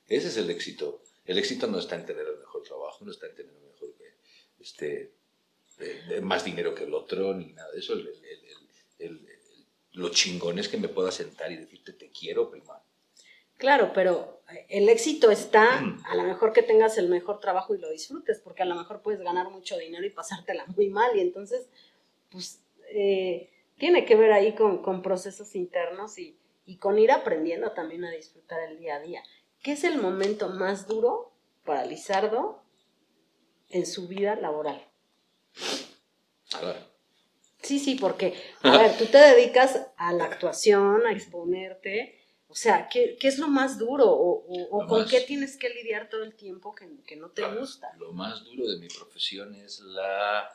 Ese 0.08 0.28
es 0.30 0.38
el 0.38 0.50
éxito. 0.50 1.02
El 1.26 1.38
éxito 1.38 1.68
no 1.68 1.80
está 1.80 1.96
en 1.96 2.06
tener 2.06 2.26
el 2.26 2.38
mejor 2.38 2.64
trabajo, 2.64 3.04
no 3.04 3.12
está 3.12 3.28
en 3.28 3.36
tener 3.36 3.54
el 3.54 3.62
mejor, 3.62 3.94
este, 4.60 5.12
eh, 5.80 6.22
más 6.22 6.46
dinero 6.46 6.74
que 6.74 6.86
el 6.86 6.94
otro, 6.94 7.34
ni 7.34 7.52
nada 7.52 7.70
de 7.74 7.80
eso. 7.80 7.92
El, 7.94 8.08
el- 8.08 8.24
el- 8.24 8.68
el- 9.00 9.28
lo 9.92 10.10
chingón 10.10 10.60
es 10.60 10.70
que 10.70 10.78
me 10.78 10.88
pueda 10.88 11.12
sentar 11.12 11.52
y 11.52 11.58
decirte 11.58 11.92
te 11.94 12.10
quiero, 12.10 12.50
prima. 12.50 12.82
Claro, 13.58 13.92
pero 13.94 14.42
el 14.70 14.90
éxito 14.90 15.32
está, 15.32 15.82
Mm. 15.82 16.04
a 16.06 16.16
lo 16.16 16.24
mejor 16.24 16.54
que 16.54 16.62
tengas 16.62 16.98
el 16.98 17.10
mejor 17.10 17.40
trabajo 17.40 17.74
y 17.74 17.80
lo 17.80 17.90
disfrutes, 17.90 18.40
porque 18.40 18.64
a 18.64 18.66
lo 18.66 18.76
mejor 18.76 19.02
puedes 19.02 19.22
ganar 19.22 19.50
mucho 19.50 19.78
dinero 19.78 20.06
y 20.06 20.10
pasártela 20.10 20.66
muy 20.78 20.90
mal, 20.90 21.16
y 21.16 21.22
entonces, 21.22 21.68
pues, 22.30 22.62
eh, 22.90 23.50
tiene 23.78 24.06
que 24.06 24.16
ver 24.16 24.32
ahí 24.32 24.54
con, 24.54 24.82
con 24.82 25.02
procesos 25.02 25.56
internos 25.56 26.18
y, 26.18 26.38
y 26.66 26.78
con 26.78 26.98
ir 27.00 27.12
aprendiendo 27.12 27.72
también 27.72 28.06
a 28.06 28.12
disfrutar 28.12 28.60
el 28.70 28.78
día 28.78 28.96
a 28.96 29.00
día. 29.00 29.24
¿Qué 29.64 29.72
es 29.74 29.84
el 29.84 30.02
momento 30.02 30.50
más 30.50 30.88
duro 30.88 31.32
para 31.66 31.86
Lizardo 31.86 32.62
en 33.70 33.86
su 33.86 34.08
vida 34.08 34.36
laboral? 34.36 34.86
Ahora, 36.54 36.88
Sí, 37.62 37.80
sí, 37.80 37.96
porque, 37.96 38.36
a 38.62 38.78
ver, 38.78 38.96
tú 38.98 39.08
te 39.08 39.18
dedicas 39.18 39.88
a 39.98 40.14
la 40.14 40.26
actuación, 40.26 41.08
a 41.08 41.12
exponerte, 41.12 42.20
o 42.48 42.56
sea, 42.56 42.88
¿qué, 42.90 43.18
qué 43.20 43.28
es 43.28 43.38
lo 43.40 43.48
más 43.48 43.78
duro 43.78 44.06
o, 44.10 44.46
o- 44.46 44.78
o 44.78 44.82
Lo 44.84 44.88
con 44.88 45.02
más- 45.02 45.10
qué 45.10 45.22
tienes 45.22 45.58
que 45.58 45.70
lidiar 45.70 46.10
todo 46.10 46.24
el 46.24 46.36
tiempo 46.36 46.74
que, 46.76 46.88
que 47.06 47.16
no 47.16 47.30
te 47.30 47.42
Claro. 47.42 47.60
gusta? 47.62 47.92
Lo 47.98 48.12
más 48.14 48.44
duro 48.44 48.68
de 48.70 48.78
mi 48.78 48.88
profesión 48.88 49.56
es 49.56 49.80
la 49.80 50.50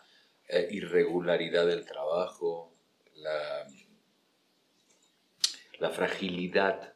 eh, 0.49 0.68
irregularidad 0.70 1.66
del 1.66 1.85
trabajo, 1.87 2.73
la, 3.16 3.66
la 5.78 5.90
fragilidad 5.90 6.94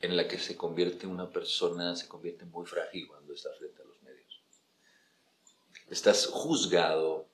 en 0.00 0.16
la 0.16 0.26
que 0.26 0.38
se 0.38 0.56
convierte 0.56 1.06
una 1.06 1.30
persona, 1.30 1.94
se 1.94 2.08
convierte 2.08 2.44
muy 2.44 2.66
frágil 2.66 3.06
cuando 3.06 3.34
está 3.34 3.50
frente 3.54 3.82
a 3.82 3.84
los 3.84 4.02
medios. 4.02 4.42
Estás 5.90 6.26
juzgado, 6.26 7.28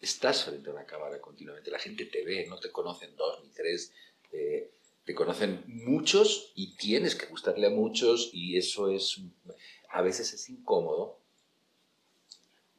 estás 0.00 0.44
frente 0.44 0.70
a 0.70 0.72
una 0.72 0.86
cámara 0.86 1.20
continuamente, 1.20 1.70
la 1.70 1.78
gente 1.78 2.06
te 2.06 2.24
ve, 2.24 2.46
no 2.48 2.58
te 2.58 2.72
conocen 2.72 3.14
dos 3.16 3.42
ni 3.44 3.50
tres, 3.50 3.92
eh, 4.32 4.72
te 5.04 5.14
conocen 5.14 5.62
muchos 5.66 6.52
y 6.54 6.76
tienes 6.76 7.14
que 7.14 7.26
gustarle 7.26 7.66
a 7.66 7.70
muchos 7.70 8.30
y 8.32 8.56
eso 8.56 8.88
es, 8.88 9.20
a 9.90 10.02
veces 10.02 10.32
es 10.32 10.48
incómodo 10.48 11.18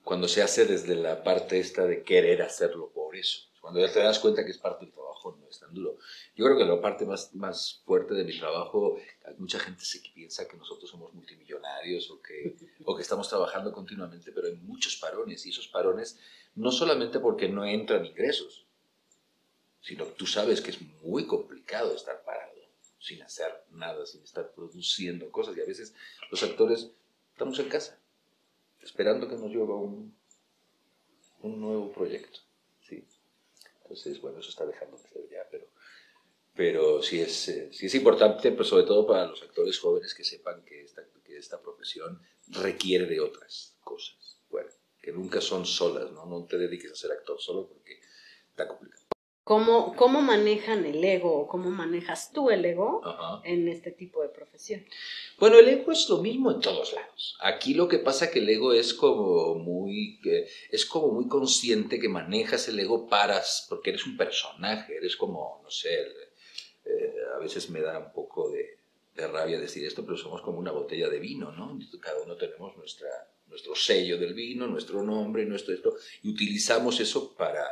cuando 0.04 0.28
se 0.28 0.42
hace 0.42 0.66
desde 0.66 0.96
la 0.96 1.24
parte 1.24 1.60
esta 1.60 1.86
de 1.86 2.04
querer 2.04 2.42
hacerlo 2.42 2.92
por 2.94 3.16
eso. 3.16 3.40
Cuando 3.60 3.80
ya 3.80 3.92
te 3.92 4.00
das 4.00 4.20
cuenta 4.20 4.46
que 4.46 4.52
es 4.52 4.60
parte 4.60 4.86
del 4.86 4.94
trabajo, 4.94 5.36
no 5.42 5.50
es 5.50 5.60
tan 5.60 5.74
duro. 5.74 5.98
Yo 6.36 6.46
creo 6.46 6.56
que 6.56 6.66
la 6.66 6.80
parte 6.80 7.06
más, 7.06 7.34
más 7.34 7.82
fuerte 7.84 8.14
de 8.14 8.24
mi 8.24 8.38
trabajo, 8.38 9.00
mucha 9.40 9.58
gente 9.60 9.84
se 9.84 10.00
piensa 10.14 10.48
que 10.48 10.56
nosotros 10.56 10.90
somos 10.90 11.12
multimillonarios 11.16 12.12
o 12.12 12.22
que, 12.22 12.56
o 12.86 12.96
que 12.96 13.02
estamos 13.02 13.28
trabajando 13.28 13.72
continuamente, 13.72 14.32
pero 14.32 14.48
hay 14.48 14.56
muchos 14.58 14.98
parones 14.98 15.44
y 15.48 15.50
esos 15.50 15.68
parones 15.68 16.20
no 16.54 16.72
solamente 16.72 17.20
porque 17.20 17.50
no 17.50 17.66
entran 17.66 18.06
ingresos, 18.06 18.65
sino 19.86 20.06
tú 20.08 20.26
sabes 20.26 20.62
que 20.62 20.72
es 20.72 20.82
muy 21.04 21.28
complicado 21.28 21.96
estar 21.96 22.24
parado, 22.24 22.60
sin 23.00 23.22
hacer 23.22 23.54
nada, 23.70 24.04
sin 24.08 24.24
estar 24.24 24.52
produciendo 24.52 25.30
cosas. 25.32 25.56
Y 25.56 25.62
a 25.62 25.66
veces 25.66 25.94
los 26.32 26.42
actores 26.42 26.90
estamos 27.32 27.60
en 27.60 27.70
casa, 27.70 28.00
esperando 28.82 29.28
que 29.30 29.36
nos 29.36 29.52
llueva 29.52 29.76
un, 29.76 30.18
un 31.44 31.62
nuevo 31.62 31.92
proyecto. 31.92 32.40
¿sí? 32.82 33.06
Entonces, 33.84 34.20
bueno, 34.22 34.40
eso 34.40 34.50
está 34.50 34.66
dejando 34.66 34.98
de 34.98 35.08
ser 35.08 35.30
ya, 35.30 35.48
pero, 35.52 35.68
pero 36.56 37.04
sí, 37.04 37.22
es, 37.22 37.48
eh, 37.50 37.70
sí 37.72 37.86
es 37.86 37.94
importante, 37.94 38.52
pues 38.54 38.68
sobre 38.68 38.86
todo 38.86 39.06
para 39.06 39.28
los 39.28 39.44
actores 39.44 39.78
jóvenes 39.78 40.16
que 40.16 40.24
sepan 40.24 40.66
que 40.66 40.82
esta, 40.82 41.04
que 41.24 41.38
esta 41.38 41.62
profesión 41.62 42.20
requiere 42.48 43.06
de 43.06 43.20
otras 43.20 43.78
cosas. 43.82 44.40
Bueno, 44.50 44.72
que 45.00 45.12
nunca 45.12 45.42
son 45.42 45.64
solas, 45.64 46.12
¿no? 46.12 46.26
No 46.26 46.44
te 46.46 46.58
dediques 46.58 46.92
a 46.92 46.96
ser 46.96 47.12
actor 47.12 47.40
solo 47.40 47.68
porque 47.68 48.00
está 48.50 48.68
complicado. 48.68 49.06
¿Cómo, 49.46 49.96
¿Cómo 49.96 50.22
manejan 50.24 50.86
el 50.88 51.04
ego 51.04 51.32
o 51.42 51.48
cómo 51.48 51.70
manejas 51.70 52.32
tú 52.34 52.50
el 52.50 52.66
ego 52.66 53.02
Ajá. 53.06 53.42
en 53.46 53.68
este 53.68 53.92
tipo 53.92 54.24
de 54.24 54.30
profesión? 54.30 54.84
Bueno, 55.40 55.60
el 55.60 55.70
ego 55.70 55.92
es 55.92 56.10
lo 56.10 56.18
mismo 56.18 56.50
en 56.52 56.62
todos 56.62 56.94
lados. 56.94 57.38
Aquí 57.42 57.76
lo 57.76 57.88
que 57.88 58.00
pasa 58.00 58.32
que 58.32 58.40
el 58.40 58.50
ego 58.50 58.74
es 58.74 58.96
como 58.96 59.54
muy 59.54 60.20
es 60.72 60.88
como 60.88 61.10
muy 61.14 61.28
consciente 61.28 62.00
que 62.00 62.10
manejas 62.10 62.68
el 62.70 62.80
ego 62.80 63.08
para 63.08 63.40
porque 63.70 63.92
eres 63.92 64.08
un 64.08 64.18
personaje, 64.18 64.98
eres 64.98 65.16
como 65.16 65.62
no 65.64 65.70
sé, 65.70 65.94
el- 65.94 66.16
eh, 66.86 67.14
a 67.36 67.38
veces 67.38 67.70
me 67.70 67.82
da 67.82 68.00
un 68.00 68.14
poco 68.14 68.50
de, 68.50 68.80
de 69.16 69.28
rabia 69.28 69.60
decir 69.60 69.86
esto, 69.86 70.04
pero 70.04 70.18
somos 70.18 70.42
como 70.42 70.58
una 70.58 70.72
botella 70.72 71.08
de 71.08 71.20
vino, 71.20 71.52
¿no? 71.52 71.78
Cada 72.02 72.20
uno 72.24 72.36
tenemos 72.36 72.76
nuestra 72.78 73.10
nuestro 73.48 73.76
sello 73.76 74.18
del 74.18 74.34
vino, 74.34 74.66
nuestro 74.66 75.04
nombre, 75.04 75.46
nuestro 75.46 75.72
esto 75.76 75.94
y 76.24 76.30
utilizamos 76.30 77.00
eso 77.00 77.36
para 77.36 77.64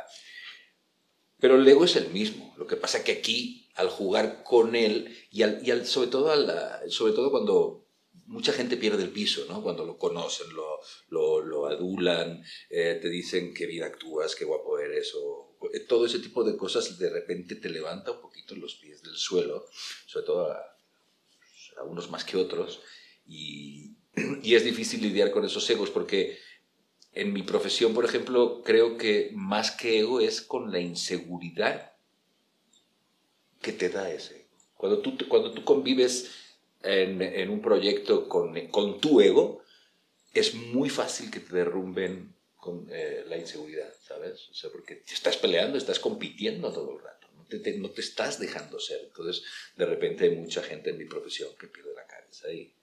pero 1.44 1.56
el 1.60 1.68
ego 1.68 1.84
es 1.84 1.94
el 1.96 2.08
mismo. 2.08 2.54
Lo 2.56 2.66
que 2.66 2.76
pasa 2.76 3.04
que 3.04 3.12
aquí, 3.12 3.68
al 3.74 3.90
jugar 3.90 4.42
con 4.44 4.74
él, 4.74 5.14
y, 5.30 5.42
al, 5.42 5.60
y 5.62 5.70
al- 5.72 5.84
sobre, 5.84 6.08
todo 6.08 6.32
a 6.32 6.36
la- 6.36 6.80
sobre 6.88 7.12
todo 7.12 7.30
cuando 7.30 7.86
mucha 8.24 8.54
gente 8.54 8.78
pierde 8.78 9.02
el 9.02 9.10
piso, 9.10 9.44
¿no? 9.46 9.62
Cuando 9.62 9.84
lo 9.84 9.98
conocen, 9.98 10.46
lo, 10.54 10.80
lo, 11.10 11.42
lo 11.42 11.66
adulan, 11.66 12.42
eh, 12.70 12.98
te 12.98 13.10
dicen 13.10 13.52
qué 13.52 13.66
bien 13.66 13.82
actúas, 13.84 14.34
qué 14.34 14.46
guapo 14.46 14.78
eres, 14.78 15.12
o 15.16 15.58
eh, 15.74 15.80
todo 15.80 16.06
ese 16.06 16.20
tipo 16.20 16.44
de 16.44 16.56
cosas 16.56 16.98
de 16.98 17.10
repente 17.10 17.56
te 17.56 17.68
levanta 17.68 18.12
un 18.12 18.22
poquito 18.22 18.56
los 18.56 18.76
pies 18.76 19.02
del 19.02 19.16
suelo, 19.16 19.66
sobre 20.06 20.24
todo 20.24 20.50
a, 20.50 20.56
a 21.76 21.84
unos 21.84 22.10
más 22.10 22.24
que 22.24 22.38
otros, 22.38 22.80
y, 23.26 23.98
y 24.42 24.54
es 24.54 24.64
difícil 24.64 25.02
lidiar 25.02 25.30
con 25.30 25.44
esos 25.44 25.68
egos 25.68 25.90
porque 25.90 26.38
en 27.14 27.32
mi 27.32 27.42
profesión, 27.42 27.94
por 27.94 28.04
ejemplo, 28.04 28.62
creo 28.64 28.96
que 28.98 29.30
más 29.34 29.70
que 29.70 30.00
ego 30.00 30.20
es 30.20 30.40
con 30.42 30.72
la 30.72 30.80
inseguridad 30.80 31.92
que 33.62 33.72
te 33.72 33.88
da 33.88 34.10
ese 34.10 34.36
ego. 34.36 34.44
Cuando 34.76 34.98
tú, 35.00 35.16
cuando 35.28 35.52
tú 35.52 35.64
convives 35.64 36.30
en, 36.82 37.22
en 37.22 37.50
un 37.50 37.62
proyecto 37.62 38.28
con, 38.28 38.54
con 38.68 39.00
tu 39.00 39.20
ego, 39.20 39.62
es 40.34 40.54
muy 40.54 40.90
fácil 40.90 41.30
que 41.30 41.40
te 41.40 41.54
derrumben 41.56 42.34
con 42.56 42.88
eh, 42.90 43.24
la 43.28 43.38
inseguridad, 43.38 43.92
¿sabes? 44.02 44.48
O 44.50 44.54
sea, 44.54 44.70
porque 44.70 45.02
estás 45.12 45.36
peleando, 45.38 45.78
estás 45.78 46.00
compitiendo 46.00 46.72
todo 46.72 46.92
el 46.96 47.02
rato, 47.02 47.28
no 47.36 47.44
te, 47.46 47.60
te- 47.60 47.78
no 47.78 47.90
te 47.90 48.00
estás 48.02 48.40
dejando 48.40 48.80
ser. 48.80 49.00
Entonces, 49.04 49.44
de 49.76 49.86
repente 49.86 50.24
hay 50.24 50.36
mucha 50.36 50.62
gente 50.62 50.90
en 50.90 50.98
mi 50.98 51.04
profesión 51.06 51.50
que 51.58 51.68
pierde 51.68 51.94
la 51.94 52.06
cabeza 52.06 52.52
y, 52.52 52.73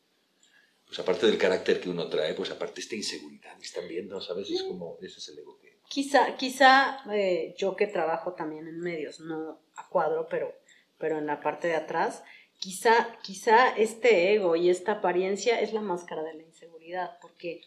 pues 0.91 0.99
aparte 0.99 1.25
del 1.25 1.37
carácter 1.37 1.79
que 1.79 1.89
uno 1.89 2.09
trae, 2.09 2.33
pues 2.33 2.51
aparte 2.51 2.81
esta 2.81 2.97
inseguridad, 2.97 3.53
están 3.61 3.87
viendo, 3.87 4.19
¿sabes? 4.19 4.49
Es 4.51 4.61
como, 4.63 4.97
ese 5.01 5.19
es 5.19 5.29
el 5.29 5.39
ego 5.39 5.57
que... 5.57 5.77
Quizá, 5.87 6.35
quizá 6.35 6.97
eh, 7.13 7.55
yo 7.57 7.77
que 7.77 7.87
trabajo 7.87 8.33
también 8.33 8.67
en 8.67 8.77
medios, 8.81 9.21
no 9.21 9.61
a 9.77 9.87
cuadro, 9.87 10.27
pero, 10.29 10.53
pero 10.97 11.17
en 11.17 11.27
la 11.27 11.39
parte 11.39 11.69
de 11.69 11.75
atrás, 11.75 12.25
quizá, 12.59 13.17
quizá 13.21 13.69
este 13.69 14.33
ego 14.33 14.57
y 14.57 14.69
esta 14.69 14.91
apariencia 14.91 15.61
es 15.61 15.71
la 15.71 15.79
máscara 15.79 16.23
de 16.23 16.33
la 16.33 16.43
inseguridad, 16.43 17.19
porque 17.21 17.61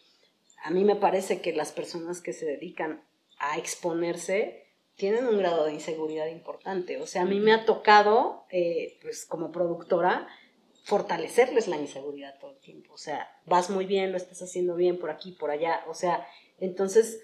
a 0.63 0.69
mí 0.69 0.83
me 0.83 0.95
parece 0.95 1.41
que 1.41 1.51
las 1.51 1.71
personas 1.71 2.21
que 2.21 2.31
se 2.31 2.45
dedican 2.45 3.03
a 3.39 3.57
exponerse 3.57 4.67
tienen 4.97 5.25
un 5.25 5.39
grado 5.39 5.65
de 5.65 5.73
inseguridad 5.73 6.27
importante. 6.27 7.01
O 7.01 7.07
sea, 7.07 7.23
a 7.23 7.25
mí 7.25 7.39
me 7.39 7.53
ha 7.53 7.65
tocado, 7.65 8.45
eh, 8.51 8.99
pues 9.01 9.25
como 9.25 9.51
productora, 9.51 10.27
fortalecerles 10.85 11.67
la 11.67 11.77
inseguridad 11.77 12.37
todo 12.39 12.51
el 12.51 12.59
tiempo. 12.59 12.93
O 12.93 12.97
sea, 12.97 13.27
vas 13.47 13.71
muy 13.71 13.87
bien, 13.87 14.11
lo 14.11 14.17
estás 14.17 14.43
haciendo 14.43 14.75
bien 14.75 14.99
por 14.99 15.09
aquí, 15.09 15.31
por 15.31 15.49
allá. 15.49 15.83
O 15.87 15.95
sea, 15.95 16.27
entonces 16.59 17.21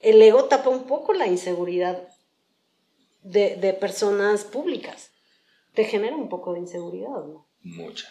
el 0.00 0.20
ego 0.22 0.46
tapa 0.46 0.70
un 0.70 0.86
poco 0.86 1.12
la 1.12 1.26
inseguridad 1.26 2.08
de, 3.22 3.76
personas 3.78 4.44
públicas. 4.44 5.10
Te 5.74 5.84
genera 5.84 6.16
un 6.16 6.30
poco 6.30 6.54
de 6.54 6.60
inseguridad, 6.60 7.10
¿no? 7.10 7.46
Mucha, 7.60 8.08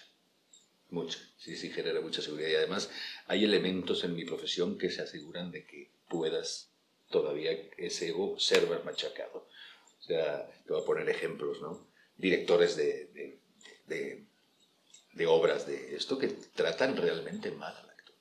mucha. 0.91 1.17
Sí, 1.39 1.57
sí, 1.57 1.71
genera 1.71 1.99
mucha 1.99 2.21
seguridad. 2.21 2.49
Y 2.49 2.55
además 2.55 2.91
hay 3.25 3.45
elementos 3.45 4.03
en 4.03 4.15
mi 4.15 4.25
profesión 4.25 4.77
que 4.77 4.91
se 4.91 5.01
aseguran 5.01 5.49
de 5.49 5.65
que 5.65 5.89
puedas 6.07 6.69
todavía 7.09 7.51
ese 7.77 8.09
ego 8.09 8.37
ser 8.37 8.67
machacado. 8.85 9.47
O 9.99 10.03
sea, 10.03 10.47
te 10.67 10.71
voy 10.71 10.83
a 10.83 10.85
poner 10.85 11.09
ejemplos, 11.09 11.63
¿no? 11.63 11.87
Directores 12.15 12.75
de- 12.75 13.39
de 15.17 15.27
obras 15.27 15.67
de 15.67 15.95
esto 15.95 16.17
que 16.17 16.27
tratan 16.27 16.95
realmente 16.95 17.51
mal 17.51 17.75
al 17.75 17.89
actor. 17.89 18.15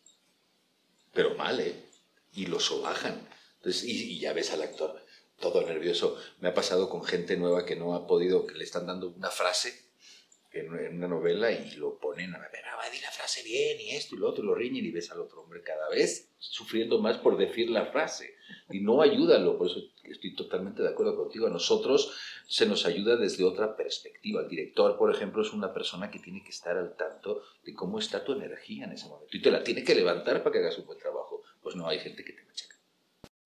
Pero 1.13 1.35
mal, 1.35 1.61
¿eh? 1.61 1.75
Y 2.33 2.47
lo 2.47 2.59
sobajan. 2.59 3.29
Entonces, 3.57 3.85
y, 3.85 4.13
y 4.13 4.19
ya 4.19 4.33
ves 4.33 4.51
al 4.53 4.63
actor 4.63 5.07
todo 5.39 5.63
nervioso. 5.67 6.19
Me 6.41 6.49
ha 6.49 6.55
pasado 6.55 6.89
con 6.89 7.05
gente 7.05 7.37
nueva 7.37 7.65
que 7.65 7.77
no 7.77 7.95
ha 7.95 8.07
podido, 8.07 8.47
que 8.47 8.55
le 8.55 8.65
están 8.65 8.87
dando 8.87 9.09
una 9.09 9.31
frase 9.31 9.87
en, 10.53 10.73
una 10.97 11.09
novela 11.09 11.51
y 11.51 11.73
lo 11.73 11.99
ponen 11.99 12.35
a 12.35 12.39
ver, 12.39 12.65
ah, 12.73 12.77
va 12.77 12.85
a 12.85 12.87
decir 12.87 13.03
la 13.03 13.11
frase 13.11 13.43
bien 13.43 13.81
y 13.81 13.91
esto 13.91 14.15
y 14.15 14.19
lo 14.19 14.29
otro, 14.29 14.43
y 14.43 14.47
lo 14.47 14.55
riñen 14.55 14.85
y 14.85 14.91
ves 14.91 15.11
al 15.11 15.21
otro 15.21 15.43
hombre 15.43 15.63
cada 15.63 15.89
vez 15.91 16.31
sufriendo 16.39 16.99
más 17.01 17.19
por 17.19 17.37
decir 17.37 17.71
la 17.71 17.87
frase. 17.87 18.37
Y 18.71 18.81
no 18.81 19.03
ayúdalo, 19.03 19.59
por 19.59 19.69
eso 19.69 19.81
estoy 20.13 20.35
totalmente 20.35 20.83
de 20.83 20.89
acuerdo 20.89 21.17
contigo. 21.17 21.47
A 21.47 21.51
nosotros 21.51 22.13
se 22.47 22.67
nos 22.67 22.87
ayuda 22.87 23.17
desde 23.17 23.45
otra 23.45 23.77
perspectiva. 23.77 24.43
El 24.43 24.49
director, 24.49 24.97
por 24.97 25.15
ejemplo, 25.15 25.43
es 25.43 25.53
una 25.53 25.73
persona 25.73 26.11
que 26.11 26.19
tiene 26.19 26.43
que 26.43 26.51
estar 26.51 26.77
al 26.77 26.97
tanto 26.97 27.43
de 27.65 27.75
cómo 27.75 27.99
está 27.99 28.25
tu 28.25 28.33
energía 28.33 28.85
en 28.85 28.93
ese 28.93 29.09
momento. 29.09 29.37
Y 29.37 29.43
te 29.43 29.51
la 29.51 29.63
tiene 29.63 29.85
que 29.85 29.95
levantar 29.95 30.43
para 30.43 30.53
que 30.53 30.59
hagas 30.59 30.79
un 30.79 30.87
buen 30.87 30.99
trabajo. 30.99 31.43
Pues 31.63 31.77
no, 31.77 31.89
hay 31.89 31.99
gente 31.99 32.25
que 32.25 32.33
te 32.33 32.45
machaca. 32.45 32.77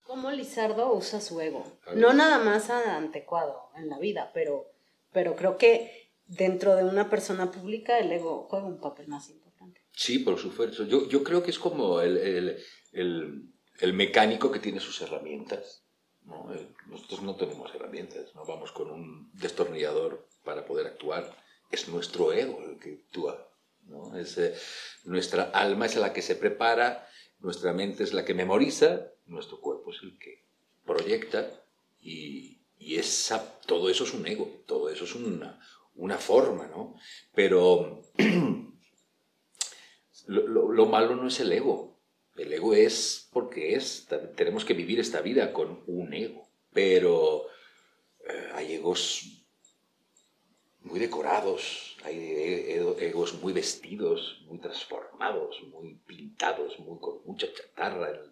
¿Cómo 0.02 0.30
Lizardo 0.30 0.92
usa 0.92 1.20
su 1.20 1.40
ego? 1.40 1.64
No 1.94 2.12
nada 2.12 2.38
más 2.38 2.68
antecuado 2.68 3.70
en 3.76 3.88
la 3.88 3.98
vida, 3.98 4.30
pero, 4.34 4.66
pero 5.12 5.36
creo 5.36 5.56
que 5.56 6.10
dentro 6.26 6.76
de 6.76 6.84
una 6.84 7.08
persona 7.08 7.50
pública 7.50 7.98
el 7.98 8.10
ego 8.10 8.46
juega 8.50 8.66
un 8.66 8.80
papel 8.80 9.08
más 9.08 9.30
importante. 9.30 9.80
Sí, 9.92 10.18
por 10.18 10.38
supuesto. 10.38 10.84
Yo, 10.84 11.08
yo 11.08 11.22
creo 11.22 11.42
que 11.42 11.50
es 11.50 11.58
como 11.58 12.00
el, 12.00 12.16
el, 12.16 12.58
el, 12.92 13.52
el 13.78 13.92
mecánico 13.92 14.50
que 14.50 14.58
tiene 14.58 14.80
sus 14.80 15.00
herramientas. 15.00 15.84
¿No? 16.30 16.48
Nosotros 16.86 17.22
no 17.22 17.36
tenemos 17.36 17.74
herramientas, 17.74 18.34
no 18.34 18.44
vamos 18.46 18.72
con 18.72 18.90
un 18.90 19.30
destornillador 19.34 20.26
para 20.44 20.64
poder 20.64 20.86
actuar. 20.86 21.36
Es 21.70 21.88
nuestro 21.88 22.32
ego 22.32 22.62
el 22.62 22.78
que 22.78 23.02
actúa. 23.04 23.48
¿no? 23.86 24.16
Es, 24.16 24.38
eh, 24.38 24.54
nuestra 25.04 25.50
alma 25.50 25.86
es 25.86 25.96
la 25.96 26.12
que 26.12 26.22
se 26.22 26.36
prepara, 26.36 27.06
nuestra 27.40 27.72
mente 27.72 28.04
es 28.04 28.12
la 28.12 28.24
que 28.24 28.34
memoriza, 28.34 29.08
nuestro 29.26 29.60
cuerpo 29.60 29.90
es 29.90 30.02
el 30.02 30.18
que 30.18 30.44
proyecta 30.84 31.50
y, 32.00 32.58
todo 33.66 33.88
eso 33.88 34.04
es 34.04 34.14
un 34.14 34.26
ego, 34.26 34.62
todo 34.66 34.90
eso 34.90 35.04
es 35.04 35.14
una, 35.14 35.60
una 35.94 36.18
forma, 36.18 36.66
¿no? 36.66 36.96
Pero 37.34 38.02
lo, 40.26 40.86
malo 40.86 41.14
no 41.14 41.28
es 41.28 41.38
el 41.40 41.52
ego. 41.52 41.99
El 42.40 42.52
ego 42.54 42.72
es 42.72 43.28
porque 43.32 43.74
es, 43.74 44.08
tenemos 44.34 44.64
que 44.64 44.72
vivir 44.72 44.98
esta 44.98 45.20
vida 45.20 45.52
con 45.52 45.82
un 45.86 46.14
ego. 46.14 46.48
Pero 46.72 47.46
eh, 48.26 48.48
hay 48.54 48.74
egos 48.74 49.44
muy 50.80 50.98
decorados, 50.98 51.96
hay 52.04 52.16
egos 52.98 53.34
muy 53.42 53.52
vestidos, 53.52 54.42
muy 54.46 54.58
transformados, 54.58 55.62
muy 55.64 55.96
pintados, 56.06 56.78
muy, 56.78 56.98
con 56.98 57.22
mucha 57.26 57.46
chatarra, 57.52 58.22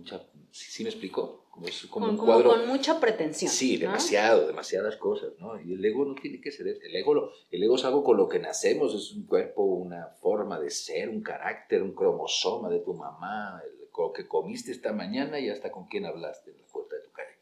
mucha, 0.00 0.22
¿sí, 0.50 0.82
me 0.82 0.90
explico? 0.90 1.46
Como, 1.50 1.66
es, 1.66 1.86
como 1.86 2.08
un 2.08 2.16
cuadro. 2.16 2.50
con 2.50 2.68
mucha 2.68 3.00
pretensión. 3.00 3.50
Sí, 3.50 3.76
demasiado, 3.76 4.46
demasiadas 4.46 4.96
cosas, 4.96 5.32
¿no? 5.38 5.60
Y 5.60 5.74
el 5.74 5.84
ego 5.84 6.04
no 6.04 6.14
tiene 6.14 6.40
que 6.40 6.52
ser 6.52 6.66
el 6.68 6.96
ego. 6.96 7.32
el 7.50 7.62
ego 7.62 7.76
es 7.76 7.84
algo 7.84 8.04
con 8.04 8.16
lo 8.16 8.28
que 8.28 8.38
nacemos, 8.38 8.94
es 8.94 9.12
un 9.12 9.26
cuerpo, 9.26 9.62
una 9.62 10.06
forma 10.20 10.58
de 10.60 10.70
ser, 10.70 11.08
un 11.08 11.22
carácter, 11.22 11.82
un 11.82 11.94
cromosoma 11.94 12.68
de 12.68 12.80
tu 12.80 12.94
mamá, 12.94 13.60
el, 13.64 13.80
lo 14.00 14.12
que 14.12 14.26
comiste 14.26 14.72
esta 14.72 14.92
mañana 14.92 15.38
y 15.38 15.50
hasta 15.50 15.70
con 15.70 15.86
quién 15.86 16.06
hablaste 16.06 16.50
en 16.50 16.58
la 16.58 16.66
puerta 16.66 16.96
de 16.96 17.02
tu 17.02 17.12
calle. 17.12 17.36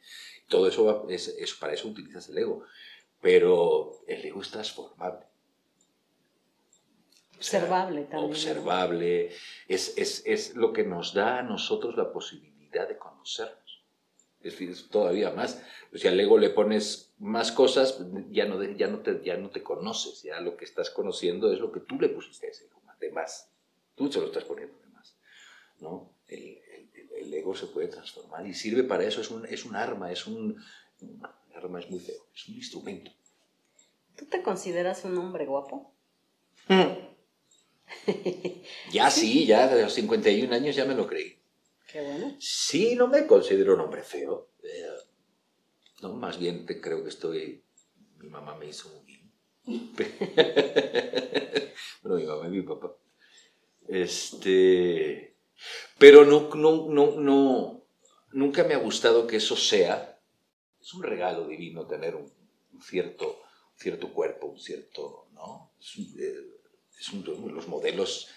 Todo 0.48 0.66
eso, 0.66 1.08
es, 1.08 1.28
es, 1.28 1.54
para 1.54 1.72
eso 1.72 1.88
utilizas 1.88 2.28
el 2.28 2.38
ego. 2.38 2.64
Pero 3.20 4.00
el 4.06 4.24
ego 4.24 4.42
es 4.42 4.50
transformable. 4.50 5.26
Observable 7.38 8.02
también. 8.02 8.32
Observable. 8.32 9.30
Es, 9.68 9.96
es, 9.96 10.22
es, 10.26 10.56
lo 10.56 10.72
que 10.72 10.84
nos 10.84 11.14
da 11.14 11.38
a 11.38 11.42
nosotros 11.42 11.96
la 11.96 12.12
posibilidad 12.12 12.88
de 12.88 12.98
conocernos. 12.98 13.84
Es 14.40 14.52
decir, 14.52 14.90
todavía 14.90 15.30
más. 15.30 15.62
si 15.94 16.08
al 16.08 16.18
ego 16.18 16.36
le 16.36 16.50
pones 16.50 17.12
más 17.18 17.52
cosas, 17.52 18.04
ya 18.30 18.46
no, 18.46 18.62
ya, 18.62 18.88
no 18.88 19.00
te, 19.00 19.20
ya 19.22 19.36
no 19.36 19.50
te 19.50 19.62
conoces. 19.62 20.22
Ya 20.24 20.40
lo 20.40 20.56
que 20.56 20.64
estás 20.64 20.90
conociendo 20.90 21.52
es 21.52 21.60
lo 21.60 21.70
que 21.70 21.80
tú 21.80 22.00
le 22.00 22.08
pusiste 22.08 22.48
a 22.48 22.50
ese 22.50 22.66
ego, 22.66 22.82
de 23.00 23.12
más. 23.12 23.48
Tú 23.94 24.10
se 24.10 24.18
lo 24.20 24.26
estás 24.26 24.44
poniendo 24.44 24.76
de 24.80 24.88
más. 24.88 25.16
¿no? 25.80 26.12
El, 26.26 26.60
el, 27.16 27.34
ego 27.34 27.54
se 27.54 27.66
puede 27.66 27.86
transformar 27.86 28.44
y 28.46 28.54
sirve 28.54 28.82
para 28.82 29.04
eso. 29.04 29.20
Es 29.20 29.30
un, 29.30 29.46
es 29.46 29.64
un 29.64 29.76
arma, 29.76 30.10
es 30.10 30.26
un, 30.26 30.60
un 31.00 31.22
arma, 31.54 31.78
es 31.78 31.88
muy 31.88 32.00
feo, 32.00 32.26
es 32.34 32.48
un 32.48 32.56
instrumento. 32.56 33.12
¿Tú 34.16 34.26
te 34.26 34.42
consideras 34.42 35.04
un 35.04 35.16
hombre 35.18 35.46
guapo? 35.46 35.92
Mm. 36.66 37.08
Ya 38.92 39.10
sí, 39.10 39.46
ya 39.46 39.66
de 39.68 39.82
los 39.82 39.94
51 39.94 40.54
años 40.54 40.76
ya 40.76 40.84
me 40.84 40.94
lo 40.94 41.06
creí. 41.06 41.38
Qué 41.90 42.02
bueno. 42.02 42.36
Sí, 42.38 42.94
no 42.94 43.08
me 43.08 43.26
considero 43.26 43.72
un 43.74 43.80
hombre 43.80 44.02
feo. 44.02 44.50
Eh, 44.62 44.84
no, 46.02 46.14
más 46.14 46.38
bien 46.38 46.66
te 46.66 46.80
creo 46.80 47.02
que 47.02 47.08
estoy. 47.08 47.64
Mi 48.18 48.28
mamá 48.28 48.54
me 48.56 48.66
hizo 48.66 48.90
un 48.90 49.06
bien. 49.06 49.32
bueno, 52.02 52.18
mi 52.18 52.24
mamá 52.24 52.46
y 52.46 52.50
mi 52.50 52.62
papá. 52.62 52.94
Este. 53.88 55.34
Pero 55.98 56.24
no, 56.24 56.54
no, 56.54 56.86
no, 56.88 57.20
no. 57.20 57.84
Nunca 58.32 58.64
me 58.64 58.74
ha 58.74 58.78
gustado 58.78 59.26
que 59.26 59.36
eso 59.36 59.56
sea. 59.56 60.20
Es 60.80 60.94
un 60.94 61.02
regalo 61.02 61.48
divino 61.48 61.86
tener 61.86 62.14
un, 62.14 62.30
cierto, 62.80 63.40
cierto 63.76 64.12
cuerpo, 64.12 64.46
un 64.46 64.60
cierto. 64.60 65.28
¿no? 65.32 65.72
Eh, 66.18 66.47
los 67.22 67.68
modelos 67.68 68.28